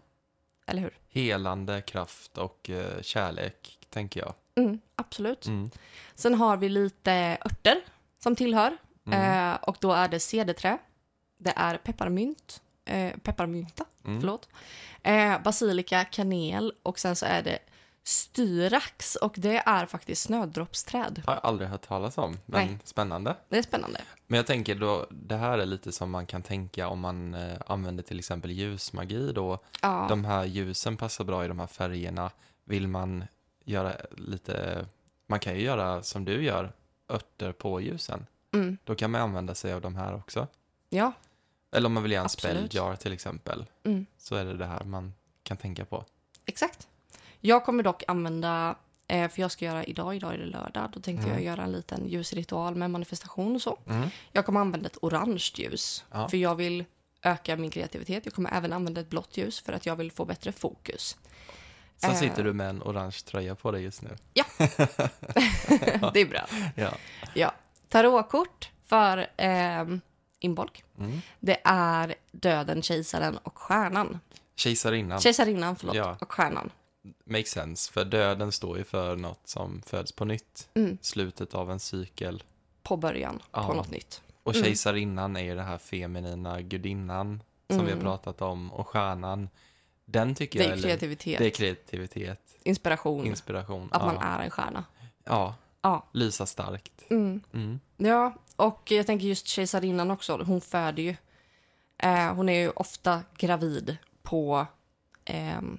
Eller 0.66 0.82
hur? 0.82 0.98
Helande 1.08 1.82
kraft 1.82 2.38
och 2.38 2.70
eh, 2.70 3.02
kärlek, 3.02 3.78
tänker 3.90 4.20
jag. 4.20 4.34
Mm, 4.54 4.80
absolut. 4.94 5.46
Mm. 5.46 5.70
Sen 6.14 6.34
har 6.34 6.56
vi 6.56 6.68
lite 6.68 7.38
örter 7.44 7.80
som 8.22 8.36
tillhör. 8.36 8.76
Mm. 9.06 9.50
Eh, 9.50 9.54
och 9.62 9.76
då 9.80 9.92
är 9.92 10.08
det 10.08 10.20
cederträ. 10.20 10.78
Det 11.38 11.52
är 11.56 11.76
pepparmynt. 11.76 12.62
Eh, 12.84 13.16
pepparmynta, 13.16 13.84
Mm. 14.04 14.20
förlåt. 14.20 14.48
Eh, 15.02 15.42
basilika, 15.42 16.04
kanel 16.04 16.72
och 16.82 16.98
sen 16.98 17.16
så 17.16 17.26
är 17.26 17.42
det 17.42 17.58
styrax 18.04 19.16
och 19.16 19.34
det 19.36 19.62
är 19.66 19.86
faktiskt 19.86 20.22
snödroppsträd. 20.22 21.22
Har 21.26 21.34
jag 21.34 21.44
aldrig 21.44 21.68
hört 21.68 21.86
talas 21.88 22.18
om, 22.18 22.38
men 22.46 22.66
Nej. 22.66 22.78
spännande. 22.84 23.36
Det 23.48 23.58
är 23.58 23.62
spännande. 23.62 24.00
Men 24.26 24.36
jag 24.36 24.46
tänker 24.46 24.74
då, 24.74 25.06
det 25.10 25.36
här 25.36 25.58
är 25.58 25.66
lite 25.66 25.92
som 25.92 26.10
man 26.10 26.26
kan 26.26 26.42
tänka 26.42 26.88
om 26.88 27.00
man 27.00 27.34
eh, 27.34 27.58
använder 27.66 28.02
till 28.02 28.18
exempel 28.18 28.50
ljusmagi 28.50 29.32
då. 29.32 29.58
Ja, 29.82 30.06
De 30.08 30.24
här 30.24 30.44
ljusen 30.44 30.96
passar 30.96 31.24
bra 31.24 31.44
i 31.44 31.48
de 31.48 31.58
här 31.60 31.66
färgerna. 31.66 32.30
Vill 32.64 32.88
man 32.88 33.24
göra 33.64 33.92
lite, 34.16 34.86
man 35.26 35.38
kan 35.40 35.54
ju 35.54 35.62
göra 35.62 36.02
som 36.02 36.24
du 36.24 36.44
gör, 36.44 36.72
örter 37.08 37.52
på 37.52 37.80
ljusen. 37.80 38.26
mm, 38.54 38.78
Då 38.84 38.94
kan 38.94 39.10
man 39.10 39.20
använda 39.20 39.54
sig 39.54 39.72
av 39.72 39.80
de 39.80 39.96
här 39.96 40.14
också. 40.14 40.46
ja, 40.88 41.12
Eller 41.72 41.86
om 41.86 41.92
man 41.92 42.02
vill 42.02 42.12
göra 42.12 42.20
en 42.20 42.24
Absolut. 42.26 42.72
spelljar 42.72 42.96
till 42.96 43.12
exempel. 43.12 43.66
mm, 43.84 44.06
Så 44.18 44.34
är 44.36 44.44
det 44.44 44.56
det 44.56 44.66
här 44.66 44.84
man 44.84 45.14
kan 45.42 45.56
tänka 45.56 45.84
på. 45.84 46.04
exakt. 46.46 46.88
Jag 47.40 47.64
kommer 47.64 47.82
dock 47.82 48.02
använda, 48.08 48.76
eh, 49.08 49.28
för 49.30 49.40
jag 49.42 49.50
ska 49.50 49.64
göra 49.64 49.84
idag, 49.84 50.16
idag 50.16 50.34
är 50.34 50.38
det 50.38 50.44
lördag, 50.46 50.90
då 50.92 51.00
tänkte 51.00 51.24
Mm. 51.26 51.36
jag 51.36 51.44
göra 51.44 51.62
en 51.62 51.72
liten 51.72 52.08
ljusritual 52.08 52.74
med 52.74 52.90
manifestation 52.90 53.54
och 53.54 53.62
så. 53.62 53.78
Mm. 53.88 54.08
Jag 54.32 54.46
kommer 54.46 54.60
använda 54.60 54.86
ett 54.86 54.98
orange 55.02 55.50
ljus, 55.54 56.04
Ja. 56.10 56.28
för 56.28 56.36
jag 56.36 56.54
vill 56.54 56.84
öka 57.22 57.56
min 57.56 57.70
kreativitet. 57.70 58.24
Jag 58.26 58.34
kommer 58.34 58.50
även 58.56 58.72
använda 58.72 59.00
ett 59.00 59.10
blått 59.10 59.36
ljus 59.36 59.60
för 59.60 59.72
att 59.72 59.86
jag 59.86 59.96
vill 59.96 60.12
få 60.12 60.24
bättre 60.24 60.52
fokus. 60.52 61.16
Sen 61.96 62.10
Eh. 62.10 62.16
sitter 62.16 62.44
du 62.44 62.52
med 62.52 62.68
en 62.68 62.82
orange 62.82 63.16
tröja 63.26 63.54
på 63.54 63.70
dig 63.72 63.82
just 63.82 64.02
nu. 64.02 64.10
det 66.12 66.20
är 66.20 66.28
bra. 66.28 66.46
Ja. 66.76 66.92
Ja. 67.34 67.52
Tarotkort 67.88 68.70
för 68.86 69.18
eh, 69.36 69.84
inbolk. 70.44 70.84
Mm. 70.98 71.20
Det 71.40 71.60
är 71.64 72.14
döden, 72.32 72.82
kejsaren 72.82 73.36
och 73.38 73.58
stjärnan. 73.58 74.20
Kejsarinnan. 74.54 75.20
Kejsarinnan, 75.20 75.76
förlåt, 75.76 75.96
Ja. 75.96 76.16
och 76.20 76.32
stjärnan. 76.32 76.70
Makes 77.24 77.50
sense, 77.50 77.92
för 77.92 78.04
döden 78.04 78.52
står 78.52 78.78
ju 78.78 78.84
för 78.84 79.16
något 79.16 79.40
som 79.48 79.82
föds 79.86 80.12
på 80.12 80.24
nytt. 80.24 80.68
Mm. 80.74 80.98
Slutet 81.00 81.54
av 81.54 81.70
en 81.70 81.80
cykel. 81.80 82.42
På 82.82 82.96
början, 82.96 83.38
på 83.38 83.44
Ja. 83.60 83.72
något 83.74 83.90
nytt. 83.90 84.22
Och 84.42 84.54
Mm. 84.54 84.64
kejsarinnan 84.64 85.36
är 85.36 85.40
ju 85.44 85.54
det 85.54 85.62
här 85.62 85.78
feminina 85.78 86.60
gudinnan 86.62 87.42
som 87.68 87.78
vi 87.78 87.84
har 87.84 87.90
Mm. 87.90 88.00
pratat 88.00 88.42
om. 88.42 88.72
Och 88.72 88.88
stjärnan, 88.88 89.48
den 90.04 90.34
tycker 90.34 90.58
Det 90.58 90.64
jag 90.64 90.78
är 90.78 90.82
kreativitet, 90.82 91.38
Det 91.38 91.46
är 91.46 91.50
kreativitet, 91.50 92.40
inspiration, 92.62 93.26
inspiration. 93.26 93.88
att 93.92 94.02
ja. 94.02 94.06
man 94.12 94.16
är 94.22 94.44
en 94.44 94.50
stjärna. 94.50 94.84
Ja, 95.24 95.54
Ja. 95.82 96.06
lysa 96.12 96.46
starkt. 96.46 97.10
Mm. 97.10 97.40
Mm. 97.52 97.80
Ja, 97.96 98.34
och 98.56 98.90
jag 98.90 99.06
tänker 99.06 99.26
just 99.26 99.46
kejsarinnan 99.46 100.10
också. 100.10 100.42
Hon 100.42 100.60
föder 100.60 101.02
ju. 101.02 101.16
Eh, 101.98 102.34
hon 102.34 102.48
är 102.48 102.60
ju 102.60 102.70
ofta 102.70 103.22
gravid 103.36 103.96
på, 104.22 104.66
ehm, 105.24 105.78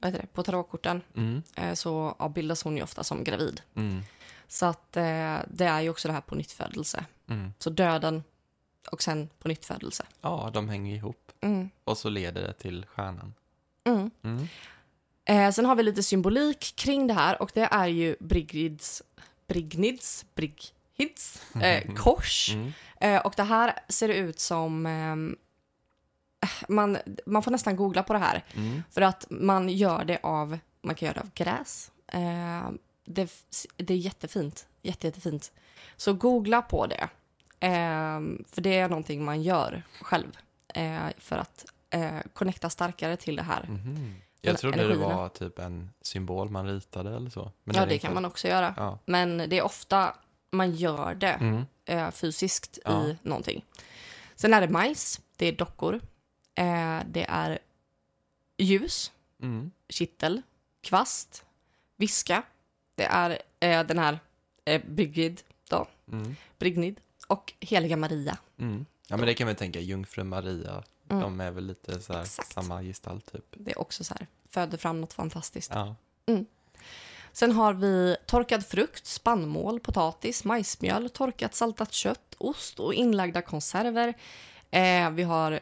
vad 0.00 0.12
heter 0.12 0.22
det, 0.22 0.34
på 0.34 0.42
tarotkorten. 0.42 1.02
Mm. 1.16 1.42
Eh, 1.56 1.74
så 1.74 2.14
avbildas 2.18 2.62
hon 2.64 2.76
ju 2.76 2.82
ofta 2.82 3.04
som 3.04 3.24
gravid. 3.24 3.62
Mm. 3.74 4.02
Så 4.48 4.66
att 4.66 4.96
eh, 4.96 5.38
det 5.48 5.64
är 5.64 5.80
ju 5.80 5.90
också 5.90 6.08
det 6.08 6.14
här 6.14 6.20
på 6.20 6.34
nyttfödelse. 6.34 7.04
Mm. 7.26 7.52
Så 7.58 7.70
döden 7.70 8.22
och 8.90 9.02
sen 9.02 9.28
på 9.38 9.48
nyttfödelse. 9.48 10.04
Ja, 10.20 10.50
de 10.54 10.68
hänger 10.68 10.96
ihop. 10.96 11.32
Mm. 11.40 11.70
Och 11.84 11.98
så 11.98 12.08
leder 12.08 12.42
det 12.42 12.52
till 12.52 12.86
stjärnan. 12.86 13.34
Mm. 15.24 15.38
Mm. 15.38 15.48
Eh, 15.48 15.52
sen 15.52 15.64
har 15.64 15.74
vi 15.76 15.82
lite 15.82 16.02
symbolik 16.02 16.72
kring 16.76 17.06
det 17.06 17.14
här 17.14 17.42
och 17.42 17.50
det 17.54 17.68
är 17.70 17.86
ju 17.86 18.16
Brignids, 18.20 19.02
Brignids, 19.46 20.26
Brighids 20.34 21.42
eh, 21.62 21.94
kors. 21.94 22.50
Mm. 22.54 22.72
Eh, 23.00 23.20
och 23.26 23.32
det 23.36 23.42
här 23.42 23.72
ser 23.88 24.08
ut 24.08 24.40
som... 24.40 24.86
ehm, 24.86 25.36
man, 26.68 26.98
man 27.26 27.42
får 27.42 27.50
nästan 27.50 27.76
googla 27.76 28.02
på 28.02 28.12
det 28.12 28.18
här. 28.18 28.44
Mm. 28.54 28.82
För 28.90 29.02
att 29.02 29.26
man 29.30 29.68
gör 29.68 30.04
det 30.04 30.18
av, 30.22 30.58
man 30.82 30.94
kan 30.94 31.06
göra 31.06 31.14
det 31.14 31.20
av 31.20 31.30
gräs. 31.34 31.90
Eh, 32.06 32.70
det, 33.04 33.30
det 33.76 33.94
är 33.94 33.98
jättefint. 33.98 34.66
Jätte, 34.82 35.06
jättefint. 35.06 35.52
Så 35.96 36.12
googla 36.12 36.62
på 36.62 36.86
det. 36.86 37.08
Eh, 37.66 38.20
för 38.52 38.60
det 38.60 38.78
är 38.78 38.88
någonting 38.88 39.24
man 39.24 39.42
gör 39.42 39.82
själv. 40.00 40.38
Eh, 40.74 41.06
för 41.18 41.38
att 41.38 41.64
eh, 41.90 42.18
connecta 42.32 42.70
starkare 42.70 43.16
till 43.16 43.36
det 43.36 43.42
här. 43.42 43.64
Mhm. 43.68 44.14
Jag 44.40 44.58
trodde 44.58 44.88
det 44.88 44.96
var 44.96 45.28
typ 45.28 45.58
en 45.58 45.90
symbol 46.02 46.50
man 46.50 46.66
ritade 46.66 47.16
eller 47.16 47.30
så. 47.30 47.52
Men 47.64 47.76
ja, 47.76 47.86
det 47.86 47.94
inte. 47.94 48.06
kan 48.06 48.14
man 48.14 48.24
också 48.24 48.48
göra. 48.48 48.74
Ja. 48.76 48.98
Men 49.04 49.36
det 49.38 49.58
är 49.58 49.62
ofta 49.62 50.16
man 50.50 50.74
gör 50.74 51.14
det 51.14 51.26
Mm. 51.32 51.64
eh, 51.84 52.10
fysiskt 52.10 52.78
Ja. 52.84 53.06
i 53.06 53.16
någonting. 53.22 53.64
Sen 54.34 54.54
är 54.54 54.60
det 54.60 54.68
majs, 54.68 55.20
det 55.36 55.46
är 55.46 55.52
dockor, 55.52 55.94
eh, 56.54 56.98
det 57.06 57.24
är 57.28 57.58
ljus, 58.58 59.12
Mm. 59.42 59.70
kittel, 59.88 60.42
kvast, 60.80 61.44
viska. 61.96 62.42
Det 62.94 63.04
är 63.04 63.38
eh, 63.60 63.86
den 63.86 63.98
här 63.98 64.18
eh, 64.64 64.82
Brigid, 64.86 65.40
då, 65.68 65.86
Mm. 66.12 66.36
Brignid 66.58 67.00
och 67.26 67.52
Heliga 67.60 67.96
Maria. 67.96 68.38
Mm. 68.58 68.86
Ja, 69.08 69.16
men 69.16 69.26
det 69.26 69.34
kan 69.34 69.46
man 69.46 69.56
tänka. 69.56 69.80
Jungfru 69.80 70.24
Maria, 70.24 70.82
Mm. 71.10 71.22
de 71.22 71.40
är 71.40 71.50
väl 71.50 71.66
lite 71.66 72.00
så 72.00 72.12
här 72.12 72.24
samma 72.54 72.82
gestalt 72.82 73.32
typ. 73.32 73.44
Det 73.50 73.70
är 73.70 73.80
också 73.80 74.04
så 74.04 74.14
här, 74.18 74.26
föder 74.50 74.78
fram 74.78 75.00
något 75.00 75.12
fantastiskt. 75.12 75.70
Ja. 75.74 75.94
Sen 77.32 77.52
har 77.52 77.72
vi 77.74 78.16
torkad 78.26 78.66
frukt, 78.66 79.06
spannmål, 79.06 79.80
potatis, 79.80 80.44
majsmjöl, 80.44 81.10
torkat 81.10 81.54
saltat 81.54 81.92
kött, 81.92 82.34
ost 82.38 82.80
och 82.80 82.94
inlagda 82.94 83.42
konserver. 83.42 84.14
Eh, 84.70 85.10
vi 85.10 85.22
har 85.22 85.52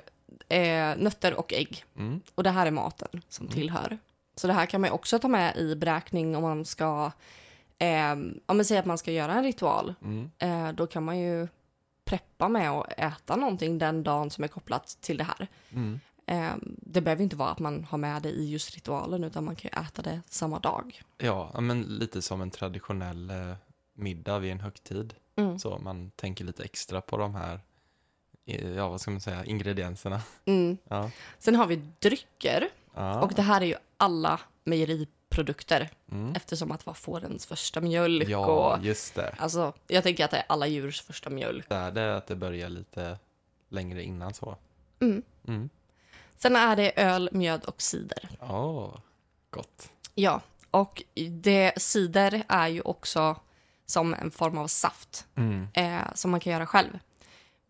eh, 0.49 0.97
nötter 0.97 1.35
och 1.35 1.52
ägg. 1.52 1.85
Mm. 1.97 2.21
Och 2.35 2.43
det 2.43 2.50
här 2.50 2.67
är 2.67 2.71
maten 2.71 3.23
som 3.28 3.47
Mm. 3.47 3.55
tillhör. 3.55 3.99
Så 4.37 4.47
det 4.47 4.52
här 4.52 4.67
kan 4.67 4.81
man 4.81 4.90
också 4.90 5.19
ta 5.19 5.28
med 5.28 5.57
i 5.57 5.75
beräkning 5.76 6.37
om 6.37 6.43
man 6.43 6.64
ska, 6.64 7.12
eh, 7.78 8.12
om 8.47 8.57
man 8.57 8.64
säger 8.64 8.81
att 8.81 8.87
man 8.87 8.99
ska 8.99 9.12
göra 9.12 9.35
en 9.35 9.43
ritual. 9.45 9.95
Mm. 10.05 10.31
Eh, 10.38 10.73
då 10.73 10.87
kan 10.87 11.05
man 11.05 11.19
ju 11.19 11.49
preppa 12.09 12.49
med 12.49 12.71
att 12.71 12.93
äta 12.97 13.37
någonting 13.37 13.79
den 13.79 14.03
dagen 14.03 14.31
som 14.31 14.45
är 14.45 14.49
kopplat 14.49 14.99
till 15.00 15.17
det 15.17 15.25
här. 15.25 15.49
Mm. 15.71 16.00
Eh, 16.27 16.53
det 16.62 17.00
behöver 17.00 17.23
inte 17.23 17.37
vara 17.37 17.50
att 17.50 17.59
man 17.59 17.85
har 17.85 17.99
med 17.99 18.23
det 18.23 18.31
i 18.31 18.50
just 18.50 18.75
ritualen 18.75 19.25
utan 19.25 19.45
man 19.45 19.57
kan 19.57 19.71
ju 19.75 19.83
äta 19.83 20.03
det 20.03 20.21
samma 20.29 20.59
dag. 20.59 21.03
Ja, 21.19 21.61
men 21.61 21.83
lite 21.83 22.23
som 22.23 22.41
en 22.41 22.50
traditionell 22.50 23.31
eh, 23.31 23.55
middag 23.95 24.38
vid 24.38 24.53
en 24.53 24.61
högtid. 24.61 25.15
Mm. 25.37 25.59
Så 25.59 25.79
man 25.79 26.11
tänker 26.11 26.45
lite 26.45 26.65
extra 26.65 27.00
på 27.00 27.17
de 27.17 27.35
här, 27.35 27.61
ja 28.75 28.88
vad 28.88 29.00
ska 29.00 29.11
man 29.11 29.21
säga, 29.21 29.45
ingredienserna. 29.45 30.21
Mm. 30.45 30.79
Ja. 30.88 31.11
Sen 31.38 31.55
har 31.55 31.67
vi 31.67 31.83
drycker 31.99 32.69
Ja. 32.95 33.21
och 33.23 33.33
det 33.35 33.43
här 33.43 33.61
är 33.61 33.67
ju 33.67 33.75
alla 33.97 34.41
mejeriprodukter 35.42 35.88
Mm. 36.12 36.33
eftersom 36.35 36.73
att 36.73 36.87
var 36.87 36.95
fårens 36.95 37.47
första 37.47 37.80
mjölk 37.80 38.28
Ja, 38.28 38.47
och 38.76 38.85
just 38.85 39.14
det. 39.14 39.35
alltså 39.38 39.73
jag 39.88 40.02
tänker 40.02 40.25
att 40.25 40.30
det 40.30 40.37
är 40.37 40.45
alla 40.49 40.66
djurs 40.66 41.02
första 41.02 41.30
mjölk. 41.30 41.68
Det 41.68 41.75
är 41.75 41.90
det 41.92 42.16
att 42.16 42.26
det 42.26 42.37
börjar 42.37 42.68
lite 42.68 43.18
längre 43.71 44.02
innan 44.02 44.35
så. 44.35 44.57
Mm. 45.00 45.23
Mm. 45.49 45.68
Sen 46.37 46.57
är 46.57 46.76
det 46.76 47.00
öl, 47.02 47.28
mjöd 47.33 47.64
och 47.64 47.83
cider. 47.83 48.28
Åh, 48.40 48.95
gott. 49.50 49.90
Ja, 50.14 50.40
och 50.71 51.02
det, 51.30 51.73
cider 51.76 52.42
är 52.49 52.68
ju 52.68 52.80
också 52.80 53.37
som 53.87 54.14
en 54.14 54.30
form 54.30 54.59
av 54.59 54.66
saft 54.66 55.26
Mm. 55.37 55.68
eh, 55.75 56.14
som 56.14 56.30
man 56.30 56.40
kan 56.40 56.52
göra 56.52 56.66
själv. 56.66 56.99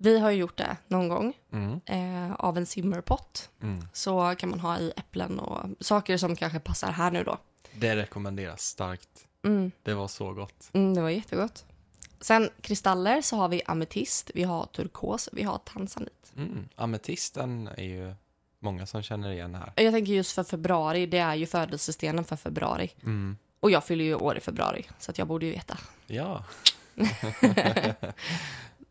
Vi 0.00 0.18
har 0.18 0.30
ju 0.30 0.36
gjort 0.38 0.56
det 0.58 0.76
någon 0.88 1.08
gång 1.08 1.32
Mm. 1.52 1.80
eh, 1.86 2.34
av 2.34 2.56
en 2.58 2.66
simmerpott. 2.66 3.48
Mm. 3.62 3.88
Så 3.92 4.34
kan 4.38 4.50
man 4.50 4.60
ha 4.60 4.78
i 4.78 4.92
äpplen 4.96 5.38
och 5.38 5.66
saker 5.80 6.16
som 6.16 6.36
kanske 6.36 6.58
passar 6.60 6.90
här 6.92 7.10
nu 7.10 7.24
då. 7.24 7.38
Det 7.74 7.96
rekommenderas 7.96 8.62
starkt. 8.62 9.08
Mm, 9.44 9.70
Det 9.82 9.94
var 9.94 10.08
så 10.08 10.32
gott. 10.32 10.70
mm, 10.72 10.94
det 10.94 11.00
var 11.02 11.10
jättegott. 11.10 11.64
Sen 12.20 12.50
kristaller 12.60 13.22
så 13.22 13.36
har 13.36 13.48
vi 13.48 13.62
ametist, 13.66 14.30
vi 14.34 14.42
har 14.42 14.66
turkos, 14.66 15.28
vi 15.32 15.42
har 15.42 15.58
tanzanit. 15.58 16.32
Mm. 16.36 16.68
Ametisten 16.76 17.68
är 17.76 17.82
ju 17.84 18.14
många 18.58 18.86
som 18.86 19.02
känner 19.02 19.32
igen 19.32 19.54
här. 19.54 19.72
Jag 19.76 19.92
tänker 19.94 20.12
just 20.12 20.32
för 20.32 20.44
februari, 20.44 21.06
det 21.06 21.18
är 21.18 21.34
ju 21.34 21.46
födelsestenen 21.46 22.24
för 22.24 22.36
februari. 22.36 22.90
Mm. 23.02 23.36
Och 23.60 23.70
jag 23.70 23.84
fyller 23.84 24.04
ju 24.04 24.14
år 24.14 24.36
i 24.36 24.40
februari, 24.40 24.86
så 24.98 25.10
att 25.10 25.18
jag 25.18 25.26
borde 25.26 25.46
ju 25.46 25.52
veta. 25.52 25.78
Ja. 26.06 26.44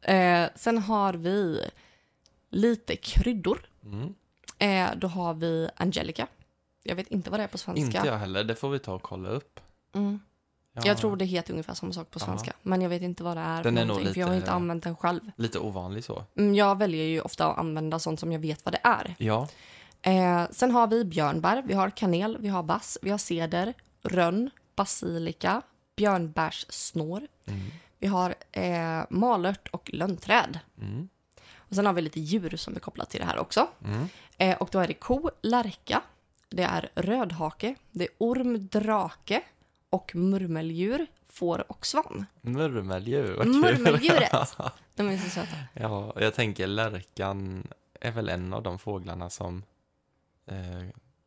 Eh, 0.01 0.49
sen 0.55 0.77
har 0.77 1.13
vi 1.13 1.61
lite 2.49 2.95
kryddor. 2.95 3.69
Mm. 3.83 4.13
Eh, 4.59 4.95
då 4.97 5.07
har 5.07 5.33
vi 5.33 5.69
Angelica. 5.75 6.27
Jag 6.87 6.95
vet 6.95 7.07
inte 7.07 7.29
vad 7.29 7.39
det 7.39 7.43
är 7.43 7.47
på 7.47 7.57
svenska. 7.57 7.97
Inte 7.97 8.07
jag 8.07 8.17
heller, 8.17 8.43
det 8.43 8.55
får 8.55 8.69
vi 8.69 8.79
ta 8.79 8.93
och 8.93 9.01
kolla 9.01 9.29
upp. 9.29 9.59
Mm. 9.95 10.19
Ja. 10.73 10.81
Jag 10.85 10.97
tror 10.97 11.15
det 11.17 11.25
heter 11.25 11.51
ungefär 11.53 11.73
samma 11.73 11.93
sak 11.93 12.11
på 12.11 12.19
Ja. 12.21 12.25
svenska. 12.25 12.53
Men 12.61 12.81
jag 12.81 12.89
vet 12.89 13.01
inte 13.01 13.23
vad 13.23 13.37
det 13.37 13.41
är 13.41 13.63
Den 13.63 13.77
är 13.77 13.81
nog 13.81 13.87
någonting, 13.87 14.13
för 14.13 14.19
jag 14.19 14.27
har 14.27 14.33
lite- 14.33 14.43
inte 14.43 14.51
använt 14.51 14.83
den 14.83 14.95
själv. 14.95 15.21
Lite 15.35 15.59
ovanlig 15.59 16.03
så. 16.03 16.23
Mm, 16.37 16.55
jag 16.55 16.77
väljer 16.77 17.03
ju 17.05 17.21
ofta 17.21 17.47
att 17.51 17.57
använda 17.57 17.99
sånt 17.99 18.19
som 18.19 18.31
jag 18.31 18.39
vet 18.39 18.65
vad 18.65 18.73
det 18.73 18.79
är. 18.83 19.15
Ja. 19.17 19.47
Eh, 20.01 20.43
sen 20.51 20.71
har 20.71 20.87
vi 20.87 21.05
björnbär, 21.05 21.61
vi 21.67 21.73
har 21.73 21.89
kanel, 21.89 22.37
vi 22.39 22.47
har 22.47 22.63
bass, 22.63 22.97
vi 23.01 23.09
har 23.09 23.17
ceder, 23.17 23.73
rönn, 24.03 24.49
basilika, 24.75 25.61
björnbärssnår. 25.95 27.27
Mm. 27.45 27.59
Vi 27.99 28.07
har 28.07 28.35
eh, 28.51 29.01
malört 29.09 29.67
och 29.67 29.89
lönnträd. 29.93 30.59
Mm. 30.81 31.09
Och 31.57 31.75
sen 31.75 31.85
har 31.85 31.93
vi 31.93 32.01
lite 32.01 32.19
djur 32.19 32.57
som 32.57 32.75
är 32.75 32.79
kopplat 32.79 33.09
till 33.09 33.19
det 33.19 33.25
här 33.25 33.37
också. 33.37 33.67
Mm. 33.85 34.07
Eh, 34.37 34.57
och 34.57 34.69
då 34.71 34.79
är 34.79 34.87
det 34.87 34.93
ko, 34.93 35.29
lärka, 35.41 36.01
det 36.49 36.63
är 36.63 36.89
rödhake, 36.95 37.75
det 37.91 38.03
är 38.03 38.09
orm, 38.17 38.67
drake 38.67 39.41
och 39.89 40.15
murmeldjur, 40.15 41.07
får 41.29 41.71
och 41.71 41.85
svan. 41.85 42.25
Murmeldjur, 42.41 43.35
vad 43.37 43.45
kul. 43.45 43.55
Murmeldjuret. 43.61 44.31
De 44.95 45.09
är 45.09 45.17
så 45.17 45.29
söta. 45.29 45.55
ja, 45.73 46.13
jag 46.19 46.33
tänker 46.33 46.67
lärkan 46.67 47.67
är 48.01 48.11
väl 48.11 48.29
en 48.29 48.53
av 48.53 48.63
de 48.63 48.79
fåglarna 48.79 49.29
som 49.29 49.63
eh, 50.45 50.55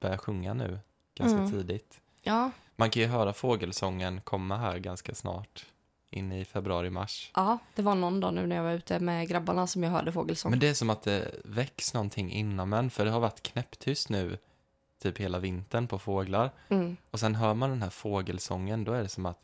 börjar 0.00 0.17
sjunga 0.17 0.55
nu 0.55 0.79
ganska 1.15 1.39
Mm. 1.39 1.50
tidigt. 1.50 2.00
Ja, 2.23 2.50
Man 2.77 2.91
kan 2.91 3.03
ju 3.03 3.09
höra 3.09 3.33
fågelsången 3.33 4.21
komma 4.21 4.57
här 4.57 4.79
ganska 4.79 5.15
snart, 5.15 5.67
in 6.11 6.33
i 6.33 6.45
februari-mars. 6.45 7.31
ja, 7.35 7.59
det 7.75 7.83
var 7.83 7.95
någon 7.95 8.21
dag 8.21 8.35
nu 8.35 8.47
när 8.47 8.57
jag 8.57 8.62
var 8.62 8.73
ute 8.73 9.00
med 9.00 9.29
grabbarna 9.29 9.67
som 9.67 9.83
jag 9.83 9.91
hörde 9.91 10.12
fågelsång. 10.12 10.50
Men 10.50 10.59
det 10.59 10.69
är 10.69 10.75
som 10.75 10.91
att 10.91 11.03
det 11.03 11.35
väcks 11.45 11.95
någonting 11.95 12.33
inom 12.33 12.73
en, 12.73 12.91
för 12.91 13.05
det 13.05 13.11
har 13.11 13.21
varit 13.21 13.43
knäpptyst 13.43 14.09
nu, 14.09 14.39
typ 15.02 15.19
hela 15.19 15.38
vintern 15.38 15.87
på 15.87 15.99
fåglar. 15.99 16.50
Mm. 16.69 16.97
Och 17.11 17.21
sen 17.21 17.35
hör 17.35 17.54
man 17.54 17.71
den 17.71 17.83
här 17.83 17.90
fågelsången, 17.90 18.85
då 18.85 18.92
är 18.92 19.02
det 19.02 19.09
som 19.09 19.26
att 19.26 19.38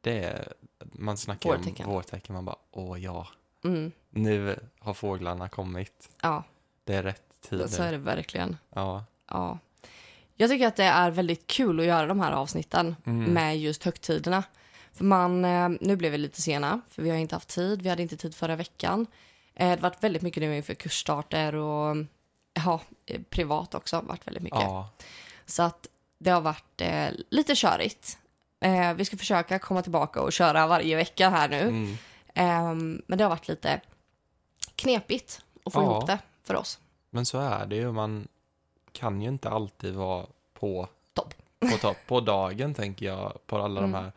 det 0.00 0.24
är, 0.24 0.52
man 0.92 1.16
snackar 1.16 1.50
Vårtecken. 1.56 1.86
om 1.86 1.92
vårtecken, 1.92 2.34
man 2.34 2.44
bara 2.44 2.56
åh 2.70 3.00
ja, 3.04 3.26
Mm. 3.64 3.92
nu 4.10 4.58
har 4.78 4.94
fåglarna 4.94 5.48
kommit, 5.48 6.10
Ja, 6.22 6.42
det 6.84 6.94
är 6.94 7.02
rätt 7.02 7.22
tid 7.40 7.70
så 7.70 7.82
är 7.82 7.92
det 7.92 7.98
verkligen. 7.98 8.56
Ja. 8.74 9.04
Ja. 9.30 9.58
Jag 10.36 10.50
tycker 10.50 10.66
att 10.66 10.76
det 10.76 10.84
är 10.84 11.10
väldigt 11.10 11.46
kul 11.46 11.80
att 11.80 11.86
göra 11.86 12.06
de 12.06 12.20
här 12.20 12.32
avsnitten 12.32 12.96
Mm. 13.04 13.32
med 13.32 13.58
just 13.58 13.84
högtiderna. 13.84 14.42
För 14.92 15.04
man, 15.04 15.44
eh, 15.44 15.68
nu 15.80 15.96
blev 15.96 16.12
vi 16.12 16.18
lite 16.18 16.42
sena, 16.42 16.80
för 16.88 17.02
vi 17.02 17.10
har 17.10 17.16
inte 17.16 17.34
haft 17.34 17.48
tid. 17.48 17.82
Vi 17.82 17.88
hade 17.88 18.02
inte 18.02 18.16
tid 18.16 18.34
förra 18.34 18.56
veckan. 18.56 19.06
Eh, 19.54 19.64
Det 19.66 19.70
har 19.70 19.76
varit 19.76 20.02
väldigt 20.04 20.22
mycket 20.22 20.40
nu 20.42 20.56
inför 20.56 20.74
kursstarter 20.74 21.54
och 21.54 21.96
ja, 22.64 22.80
eh, 23.06 23.20
privat 23.30 23.74
också 23.74 24.00
varit 24.00 24.26
väldigt 24.26 24.42
mycket. 24.42 24.60
ja, 24.60 24.88
Så 25.46 25.62
att 25.62 25.86
det 26.18 26.30
har 26.30 26.40
varit 26.40 26.80
eh, 26.80 27.08
lite 27.30 27.54
körigt. 27.56 28.18
Eh, 28.60 28.94
vi 28.94 29.04
ska 29.04 29.16
försöka 29.16 29.58
komma 29.58 29.82
tillbaka 29.82 30.20
och 30.22 30.32
köra 30.32 30.66
varje 30.66 30.96
vecka 30.96 31.28
här 31.30 31.48
nu. 31.48 31.60
mm. 31.60 31.96
Ehm, 32.34 33.02
men 33.06 33.18
det 33.18 33.24
har 33.24 33.28
varit 33.28 33.48
lite 33.48 33.80
knepigt 34.76 35.40
att 35.64 35.72
få 35.72 35.80
Ja. 35.82 35.84
ihop 35.92 36.06
det 36.06 36.18
för 36.44 36.54
oss. 36.56 36.78
men 37.10 37.26
så 37.26 37.38
är 37.38 37.66
det 37.66 37.76
ju, 37.76 37.92
man 37.92 38.28
kan 38.92 39.22
ju 39.22 39.28
inte 39.28 39.50
alltid 39.50 39.94
vara 39.94 40.26
på 40.54 40.88
Topp. 41.14 41.34
På, 41.58 41.76
topp. 41.78 41.96
på 42.06 42.20
dagen 42.20 42.74
tänker 42.74 43.06
jag, 43.06 43.38
på 43.46 43.58
alla 43.58 43.80
Mm. 43.84 43.92
de 43.92 43.98
här, 43.98 44.12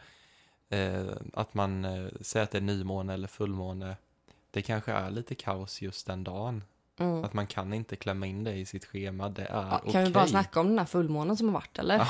eh, 1.09 1.13
att 1.33 1.53
man 1.53 1.85
eh, 1.85 2.07
säger 2.21 2.43
att 2.43 2.51
det 2.51 2.57
är 2.57 2.61
nymåne 2.61 3.13
eller 3.13 3.27
fullmåne. 3.27 3.95
Det 4.51 4.61
kanske 4.61 4.91
är 4.91 5.09
lite 5.11 5.35
kaos 5.35 5.81
just 5.81 6.07
den 6.07 6.23
dagen. 6.23 6.63
Mm. 7.01 7.23
Att 7.23 7.33
man 7.33 7.47
kan 7.47 7.73
inte 7.73 7.95
klämma 7.95 8.25
in 8.27 8.43
det 8.43 8.53
i 8.53 8.65
sitt 8.65 8.85
schema, 8.85 9.29
det 9.29 9.41
är 9.45 9.67
Ja, 9.71 9.77
okej. 9.79 9.91
kan 9.91 10.03
vi 10.03 10.11
bara 10.11 10.27
snacka 10.27 10.59
om 10.59 10.67
den 10.67 10.79
här 10.79 10.85
fullmånen 10.85 11.37
som 11.37 11.47
har 11.47 11.53
varit 11.53 11.79
eller? 11.79 12.07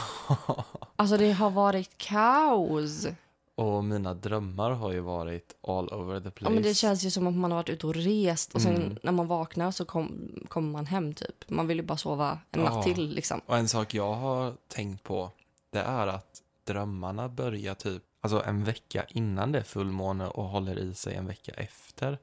Alltså 0.95 1.17
det 1.17 1.31
har 1.31 1.49
varit 1.51 1.97
kaos. 1.97 3.07
Och 3.55 3.83
mina 3.83 4.13
drömmar 4.13 4.71
har 4.71 4.91
ju 4.91 4.99
varit 4.99 5.55
all 5.67 5.87
over 5.89 6.19
the 6.21 6.31
place. 6.31 6.51
Ja, 6.51 6.53
men 6.53 6.63
det 6.63 6.73
känns 6.73 7.03
ju 7.03 7.11
som 7.11 7.27
att 7.27 7.33
man 7.33 7.51
har 7.51 7.57
varit 7.57 7.69
ute 7.69 7.87
och 7.87 7.95
rest 7.95 8.55
och 8.55 8.61
sen 8.61 8.75
Mm. 8.75 8.97
när 9.03 9.11
man 9.11 9.27
vaknar 9.27 9.71
så 9.71 9.85
kom, 9.85 10.31
kommer 10.47 10.71
man 10.71 10.85
hem 10.85 11.13
typ. 11.13 11.49
Man 11.49 11.67
vill 11.67 11.77
ju 11.77 11.83
bara 11.83 11.97
sova 11.97 12.39
en 12.51 12.59
natt 12.63 12.73
Ja. 12.75 12.83
till 12.83 13.09
liksom. 13.09 13.41
Och 13.45 13.57
en 13.57 13.67
sak 13.67 13.93
jag 13.93 14.13
har 14.13 14.53
tänkt 14.67 15.03
på, 15.03 15.31
det 15.69 15.79
är 15.79 16.07
att 16.07 16.41
drömmarna 16.63 17.29
börjar 17.29 17.73
typ, 17.75 18.03
alltså 18.21 18.43
en 18.45 18.63
vecka 18.63 19.05
innan 19.09 19.51
det 19.51 19.59
är 19.59 19.63
fullmåne 19.63 20.27
och 20.27 20.43
håller 20.45 20.79
i 20.79 20.93
sig 20.93 21.15
en 21.15 21.27
vecka 21.27 21.51
efter. 21.51 22.17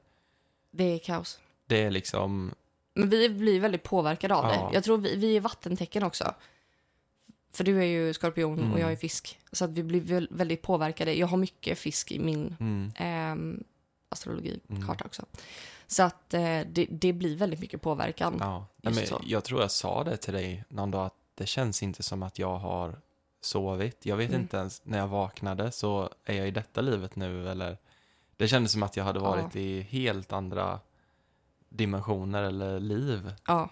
Det 0.71 0.83
är 0.83 0.99
kaos. 0.99 1.39
Det 1.69 1.83
är 1.83 1.91
liksom, 1.91 2.51
Men 2.93 3.09
vi 3.09 3.29
blir 3.29 3.59
väldigt 3.59 3.83
påverkade 3.83 4.35
av 4.35 4.45
Ja. 4.45 4.49
det. 4.69 4.75
Jag 4.75 4.83
tror 4.83 4.97
vi, 4.97 5.15
vi 5.15 5.37
är 5.37 5.41
vattentecken 5.41 6.03
också. 6.03 6.33
För 7.53 7.63
du 7.63 7.79
är 7.79 7.85
ju 7.85 8.13
skorpion 8.13 8.59
Mm. 8.59 8.73
och 8.73 8.79
jag 8.79 8.91
är 8.91 8.95
fisk. 8.95 9.39
Så 9.51 9.65
att 9.65 9.71
vi 9.71 9.83
blir 9.83 10.01
väl- 10.01 10.27
väldigt 10.31 10.61
påverkade. 10.61 11.13
Jag 11.13 11.27
har 11.27 11.37
mycket 11.37 11.77
fisk 11.77 12.11
i 12.11 12.19
min 12.19 12.55
mm, 12.59 12.91
ehm, 12.95 13.63
astrologikarta 14.09 14.75
Mm. 14.75 15.05
också. 15.05 15.25
Så 15.87 16.03
att 16.03 16.33
eh, 16.33 16.41
det, 16.67 16.87
det 16.89 17.13
blir 17.13 17.35
väldigt 17.37 17.59
mycket 17.59 17.81
påverkan. 17.81 18.37
ja. 18.39 18.65
Nej, 18.81 18.93
men 18.93 19.07
så. 19.07 19.21
jag 19.25 19.43
tror 19.43 19.61
jag 19.61 19.71
sa 19.71 20.03
det 20.03 20.17
till 20.17 20.33
dig 20.33 20.63
någon 20.69 20.91
dag, 20.91 21.05
att 21.05 21.13
det 21.35 21.45
känns 21.45 21.83
inte 21.83 22.03
som 22.03 22.23
att 22.23 22.39
jag 22.39 22.57
har 22.57 22.95
sovit. 23.41 24.05
Jag 24.05 24.17
vet 24.17 24.29
Mm. 24.29 24.41
inte 24.41 24.57
ens, 24.57 24.81
när 24.85 24.97
jag 24.97 25.07
vaknade 25.07 25.71
så 25.71 26.09
är 26.25 26.33
jag 26.33 26.47
i 26.47 26.51
detta 26.51 26.81
livet 26.81 27.15
nu 27.15 27.49
eller 27.49 27.77
det 28.37 28.47
kändes 28.47 28.71
som 28.71 28.83
att 28.83 28.97
jag 28.97 29.03
hade 29.03 29.19
varit 29.19 29.55
i 29.55 29.81
helt 29.81 30.33
andra 30.33 30.79
dimensioner 31.69 32.43
eller 32.43 32.79
liv. 32.79 33.33
Ja. 33.47 33.69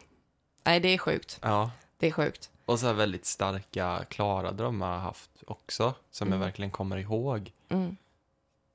Nej, 0.64 0.80
det 0.80 0.90
är 0.90 0.98
sjukt. 0.98 1.40
Ja. 1.42 1.72
Det 1.98 2.08
är 2.08 2.12
sjukt. 2.12 2.50
Och 2.66 2.80
så 2.80 2.86
här 2.88 2.94
väldigt 2.94 3.26
starka, 3.26 4.04
klara 4.10 4.52
drömmar 4.52 4.92
har 4.92 4.98
haft 5.00 5.32
också, 5.48 5.94
som 6.12 6.28
Mm. 6.28 6.40
jag 6.40 6.46
verkligen 6.46 6.72
kommer 6.72 6.98
ihåg. 6.98 7.52
Mm. 7.70 7.98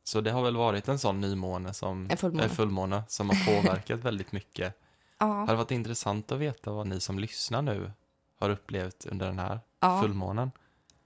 Så 0.04 0.20
det 0.20 0.30
har 0.30 0.42
väl 0.42 0.56
varit 0.56 0.88
en 0.88 0.98
sån 0.98 1.20
nymåne 1.20 1.74
som, 1.74 2.08
En 2.10 2.16
fullmåne. 2.16 2.44
eh, 2.44 2.50
fullmåne 2.50 3.02
som 3.08 3.30
har 3.30 3.46
påverkat 3.62 4.00
väldigt 4.04 4.32
mycket. 4.32 4.74
Det 5.18 5.26
Ja. 5.26 5.26
hade 5.34 5.54
varit 5.56 5.70
intressant 5.70 6.32
att 6.32 6.38
veta 6.38 6.70
vad 6.72 6.86
ni 6.86 7.00
som 7.00 7.18
lyssnar 7.18 7.62
nu 7.62 7.92
har 8.40 8.50
upplevt 8.50 9.06
under 9.06 9.26
den 9.26 9.38
här 9.38 9.60
Ja. 9.80 10.00
fullmånen. 10.02 10.50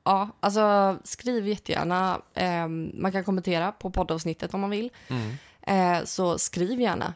ja, 0.05 0.29
alltså 0.41 0.99
skriv 1.05 1.49
jättegärna. 1.49 2.21
Ehm, 2.35 2.91
man 2.95 3.13
kan 3.13 3.25
kommentera 3.25 3.73
på 3.73 3.91
poddavsnittet 3.91 4.55
om 4.55 4.61
man 4.61 4.71
vill. 4.71 4.91
Mm. 5.09 5.37
Eh, 5.63 6.05
så 6.05 6.39
skriv 6.39 6.81
gärna 6.81 7.07
eh, 7.07 7.13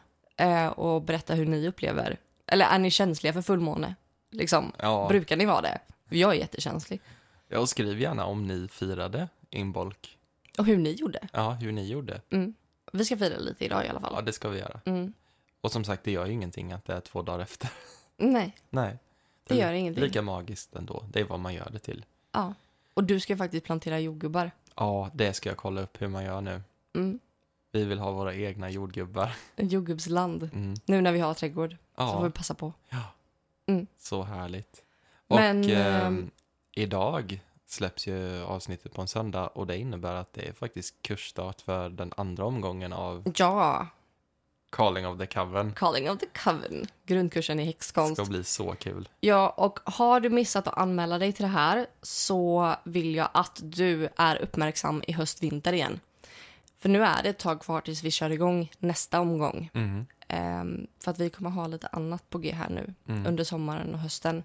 och 0.75 1.01
berätta 1.01 1.33
hur 1.33 1.45
ni 1.45 1.67
upplever. 1.67 2.17
Eller 2.47 2.65
är 2.65 2.79
ni 2.79 2.91
känsliga 2.91 3.33
för 3.33 3.41
fullmåne? 3.41 3.95
Liksom, 4.29 4.71
Ja. 4.79 5.07
Brukar 5.09 5.37
ni 5.37 5.45
vara 5.45 5.61
det? 5.61 5.79
Jag 6.09 6.31
är 6.35 6.39
jättekänslig. 6.39 7.01
ja, 7.47 7.59
och 7.59 7.69
skriv 7.69 7.99
gärna 7.99 8.25
om 8.25 8.47
ni 8.47 8.67
firade 8.67 9.27
inbolk. 9.49 10.17
Och 10.57 10.65
hur 10.65 10.77
ni 10.77 10.91
gjorde. 10.91 11.19
Ja, 11.33 11.51
hur 11.51 11.71
ni 11.71 11.87
gjorde. 11.87 12.21
Mm. 12.29 12.53
Vi 12.93 13.05
ska 13.05 13.17
fira 13.17 13.37
lite 13.37 13.65
idag 13.65 13.85
i 13.85 13.89
alla 13.89 13.99
fall. 13.99 14.13
Ja, 14.15 14.21
det 14.21 14.33
ska 14.33 14.49
vi 14.49 14.59
göra. 14.59 14.79
Mm. 14.85 15.13
Och 15.61 15.71
som 15.71 15.83
sagt, 15.83 16.03
det 16.03 16.11
gör 16.11 16.25
ju 16.25 16.33
ingenting 16.33 16.71
att 16.71 16.85
det 16.85 16.93
är 16.93 16.99
två 16.99 17.21
dagar 17.21 17.39
efter. 17.39 17.69
Nej, 18.17 18.55
Nej. 18.69 18.97
det 19.47 19.53
är 19.53 19.57
gör 19.57 19.73
ingenting. 19.73 20.03
Lika 20.03 20.21
magiskt 20.21 20.75
ändå. 20.75 21.03
Det 21.11 21.19
är 21.19 21.23
vad 21.23 21.39
man 21.39 21.53
gör 21.53 21.69
det 21.71 21.79
till. 21.79 22.05
Ja. 22.31 22.53
Och 22.93 23.03
du 23.03 23.19
ska 23.19 23.37
faktiskt 23.37 23.65
plantera 23.65 23.99
jordgubbar. 23.99 24.51
Ja, 24.75 25.09
det 25.13 25.33
ska 25.33 25.49
jag 25.49 25.57
kolla 25.57 25.81
upp 25.81 26.01
hur 26.01 26.07
man 26.07 26.23
gör 26.23 26.41
nu. 26.41 26.61
Mm. 26.95 27.19
Vi 27.71 27.83
vill 27.85 27.99
ha 27.99 28.11
våra 28.11 28.35
egna 28.35 28.69
jordgubbar. 28.69 29.35
Jordgubbsland. 29.55 30.49
Mm. 30.53 30.73
Nu 30.85 31.01
när 31.01 31.11
vi 31.11 31.19
har 31.19 31.33
trädgård. 31.33 31.77
Så 31.97 32.07
får 32.07 32.19
vi 32.21 32.25
Ja, 32.27 32.31
passa 32.31 32.53
på. 32.53 32.73
ja. 32.89 33.03
Mm. 33.67 33.87
så 33.97 34.23
härligt. 34.23 34.83
Och 35.27 35.35
Men, 35.35 35.69
ehm, 35.69 36.31
idag 36.75 37.41
släpps 37.67 38.07
ju 38.07 38.43
avsnittet 38.43 38.93
på 38.93 39.01
en 39.01 39.07
söndag 39.07 39.47
och 39.47 39.67
det 39.67 39.77
innebär 39.77 40.13
att 40.15 40.33
det 40.33 40.47
är 40.47 40.53
faktiskt 40.53 41.01
kursstart 41.01 41.61
för 41.61 41.89
den 41.89 42.13
andra 42.17 42.45
omgången 42.45 42.93
av 42.93 43.31
Ja, 43.35 43.87
Calling 44.69 45.07
of 45.07 45.19
the 45.19 45.25
Coven. 45.27 45.73
Calling 45.73 46.09
of 46.09 46.17
the 46.19 46.25
Coven. 46.25 46.87
Grundkursen 47.05 47.59
i 47.59 47.63
Det 47.63 47.67
häxkonst. 47.67 48.15
ska 48.15 48.25
bli 48.25 48.43
så 48.43 48.75
kul. 48.79 49.09
Ja, 49.19 49.49
och 49.49 49.79
har 49.83 50.19
du 50.19 50.29
missat 50.29 50.67
att 50.67 50.77
anmäla 50.77 51.17
dig 51.17 51.31
till 51.33 51.43
det 51.43 51.49
här 51.51 51.87
så 52.01 52.75
vill 52.83 53.15
jag 53.15 53.29
att 53.33 53.59
du 53.63 54.09
är 54.15 54.35
uppmärksam 54.41 55.03
i 55.07 55.11
höst-vinter 55.11 55.73
igen. 55.73 55.99
För 56.81 56.89
nu 56.89 57.03
är 57.03 57.23
det 57.23 57.29
ett 57.29 57.39
tag 57.39 57.61
kvar 57.61 57.81
tills 57.81 58.03
vi 58.03 58.11
kör 58.11 58.29
igång 58.29 58.71
nästa 58.79 59.19
omgång. 59.19 59.69
Mm. 59.73 60.05
Ehm, 60.27 60.87
för 61.03 61.11
att 61.11 61.19
vi 61.19 61.29
kommer 61.29 61.49
ha 61.49 61.67
lite 61.67 61.87
annat 61.87 62.29
på 62.29 62.37
G 62.37 62.51
här 62.51 62.69
nu 62.69 62.93
Mm. 63.07 63.25
under 63.25 63.43
sommaren 63.43 63.93
och 63.93 63.99
hösten. 63.99 64.43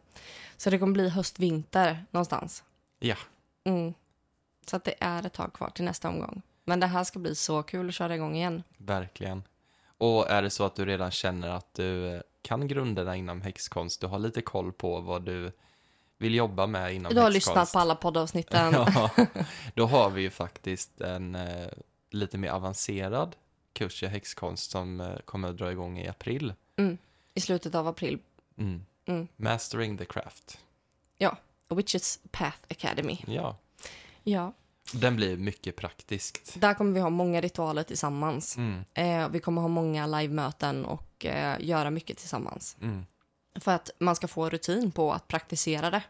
Så 0.56 0.70
det 0.70 0.78
kommer 0.78 0.92
bli 0.92 1.08
höst-vinter 1.08 2.04
någonstans. 2.10 2.64
Ja, 2.98 3.16
Mm. 3.64 3.94
Så 4.66 4.76
att 4.76 4.84
det 4.84 4.94
är 5.00 5.26
ett 5.26 5.32
tag 5.32 5.52
kvar 5.52 5.70
till 5.70 5.84
nästa 5.84 6.08
omgång. 6.08 6.42
Men 6.64 6.80
det 6.80 6.86
här 6.86 7.04
ska 7.04 7.18
bli 7.18 7.34
så 7.34 7.62
kul 7.62 7.88
att 7.88 7.94
köra 7.94 8.14
igång 8.14 8.36
igen. 8.36 8.62
verkligen. 8.78 9.42
Och 9.98 10.30
är 10.30 10.42
det 10.42 10.50
så 10.50 10.64
att 10.64 10.74
du 10.74 10.84
redan 10.86 11.10
känner 11.10 11.48
att 11.48 11.74
du 11.74 12.14
eh, 12.14 12.20
kan 12.42 12.68
grunderna 12.68 13.16
inom 13.16 13.42
häxkonst, 13.42 14.00
du 14.00 14.06
har 14.06 14.18
lite 14.18 14.42
koll 14.42 14.72
på 14.72 15.00
vad 15.00 15.22
du 15.22 15.52
vill 16.18 16.34
jobba 16.34 16.66
med 16.66 16.94
inom 16.94 17.14
Du 17.14 17.20
har 17.20 17.30
häxkonst. 17.30 17.48
lyssnat 17.48 17.72
på 17.72 17.78
alla 17.78 17.94
poddavsnitten. 17.94 18.72
ja, 18.94 19.10
då 19.74 19.86
har 19.86 20.10
vi 20.10 20.22
ju 20.22 20.30
faktiskt 20.30 21.00
en 21.00 21.34
eh, 21.34 21.68
lite 22.10 22.38
mer 22.38 22.50
avancerad 22.50 23.36
kurs 23.72 24.02
i 24.02 24.06
häxkonst 24.06 24.70
som 24.70 25.00
eh, 25.00 25.16
kommer 25.24 25.48
att 25.48 25.56
dra 25.56 25.72
igång 25.72 25.98
i 25.98 26.08
april. 26.08 26.54
I 27.34 27.40
slutet 27.40 27.74
av 27.74 27.88
april. 27.88 28.18
Mm. 28.58 28.86
Mm. 29.06 29.28
Mastering 29.36 29.98
the 29.98 30.04
craft. 30.04 30.58
Witches 31.68 32.20
Path 32.30 32.58
Academy. 32.70 33.18
Ja, 33.26 33.56
Ja, 34.22 34.52
den 34.92 35.16
blir 35.16 35.36
mycket 35.36 35.76
praktiskt. 35.76 36.60
där 36.60 36.74
kommer 36.74 36.92
vi 36.92 37.00
ha 37.00 37.10
många 37.10 37.40
ritualer 37.40 37.82
tillsammans. 37.82 38.56
Mm. 38.56 38.84
Eh, 38.94 39.28
vi 39.28 39.40
kommer 39.40 39.62
ha 39.62 39.68
många 39.68 40.06
livemöten 40.06 40.84
och 40.84 41.24
eh, 41.24 41.56
göra 41.60 41.90
mycket 41.90 42.18
tillsammans. 42.18 42.76
Mm. 42.82 43.06
För 43.60 43.72
att 43.72 43.90
man 43.98 44.16
ska 44.16 44.28
få 44.28 44.48
rutin 44.50 44.92
på 44.92 45.12
att 45.12 45.28
praktisera 45.28 45.90
det. 45.90 46.02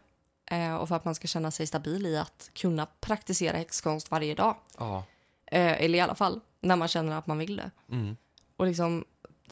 Eh, 0.57 0.75
och 0.75 0.89
för 0.89 0.97
att 0.97 1.05
man 1.05 1.15
ska 1.15 1.27
känna 1.29 1.51
sig 1.51 1.67
stabil 1.67 2.07
i 2.07 2.19
att 2.19 2.51
kunna 2.55 2.87
praktisera 3.01 3.57
häxkonst 3.57 4.11
varje 4.11 4.35
dag. 4.35 4.57
Ja. 4.79 5.05
Eh, 5.47 5.83
eller 5.83 5.99
i 5.99 6.01
alla 6.01 6.15
fall 6.15 6.41
när 6.61 6.77
man 6.77 6.89
känner 6.89 7.19
att 7.19 7.27
man 7.27 7.39
vill 7.39 7.57
det. 7.57 7.71
Mm. 7.91 8.17
Och 8.57 8.67
liksom, 8.67 9.05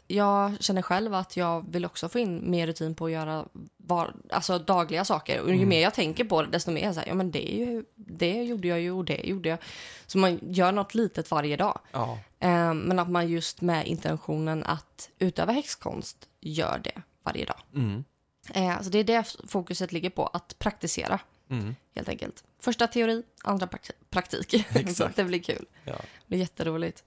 jag 0.07 0.63
känner 0.63 0.83
själv 0.83 1.15
att 1.15 1.37
jag 1.37 1.73
vill 1.73 1.85
också 1.85 2.09
få 2.09 2.19
in 2.19 2.51
mer 2.51 2.67
rutin 2.67 2.95
på 2.95 3.07
att 3.07 3.13
göra 3.13 3.45
var, 3.77 4.15
alltså 4.31 4.59
dagliga 4.59 5.05
saker. 5.05 5.41
Och 5.41 5.49
ju 5.49 5.55
Mm. 5.55 5.69
mer 5.69 5.81
jag 5.81 5.95
tänker 5.95 6.25
på 6.25 6.43
det, 6.43 6.49
desto 6.49 6.71
mer 6.71 6.93
så 6.93 7.01
här, 7.01 7.09
ja 7.09 7.15
men 7.15 7.31
det, 7.31 7.39
ju, 7.39 7.85
det 7.95 8.43
gjorde 8.43 8.69
jag 8.69 8.81
ju 8.81 8.93
och 8.93 9.05
det 9.05 9.27
gjorde 9.27 9.49
jag. 9.49 9.59
Så 10.07 10.19
man 10.19 10.39
gör 10.43 10.73
något 10.73 10.95
litet 10.95 11.31
varje 11.31 11.57
dag. 11.57 11.81
Ja. 11.93 12.19
Eh, 12.39 12.75
men 12.75 12.99
att 12.99 13.11
man 13.11 13.29
just 13.29 13.61
med 13.61 13.87
intentionen 13.87 14.65
att 14.65 15.11
utöva 15.19 15.53
häxkonst 15.53 16.29
gör 16.41 16.81
det 16.85 17.03
varje 17.23 17.45
dag. 17.45 17.61
Mm. 17.75 18.05
Eh, 18.55 18.81
så 18.83 18.91
det 18.91 18.99
är 18.99 19.05
det 19.05 19.37
fokuset 19.49 19.93
ligger 19.93 20.11
på, 20.11 20.27
att 20.27 20.59
praktisera 20.59 21.21
Mm. 21.61 21.75
helt 21.95 22.09
enkelt. 22.09 22.45
Första 22.61 22.87
teori, 22.87 23.23
andra 23.43 23.67
prakt- 23.67 23.91
praktik. 24.11 24.55
Exakt. 24.77 25.17
det 25.17 25.25
blir 25.25 25.43
kul. 25.43 25.67
Ja. 25.85 25.93
Det 25.93 26.27
blir 26.27 26.39
jätteroligt. 26.39 27.05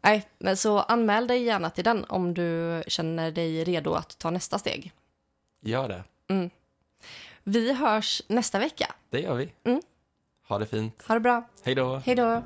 Nej, 0.00 0.28
men 0.38 0.56
så 0.56 0.78
anmäl 0.80 1.26
dig 1.26 1.42
gärna 1.42 1.70
till 1.70 1.84
den 1.84 2.04
om 2.04 2.34
du 2.34 2.82
känner 2.86 3.30
dig 3.30 3.64
redo 3.64 3.92
att 3.92 4.18
ta 4.18 4.30
nästa 4.30 4.58
steg. 4.58 4.92
Gör 5.60 5.88
det. 5.88 6.04
Vi 7.44 7.72
hörs 7.72 8.22
nästa 8.28 8.58
vecka. 8.58 8.94
Det 9.10 9.20
gör 9.20 9.34
vi. 9.34 9.52
Mm. 9.64 9.80
Ha 10.48 10.58
det 10.58 10.66
fint. 10.66 11.04
Ha 11.08 11.14
det 11.14 11.20
bra. 11.20 11.48
Hej 11.64 11.74
då. 11.74 11.96
Hej 11.96 12.14
då. 12.14 12.42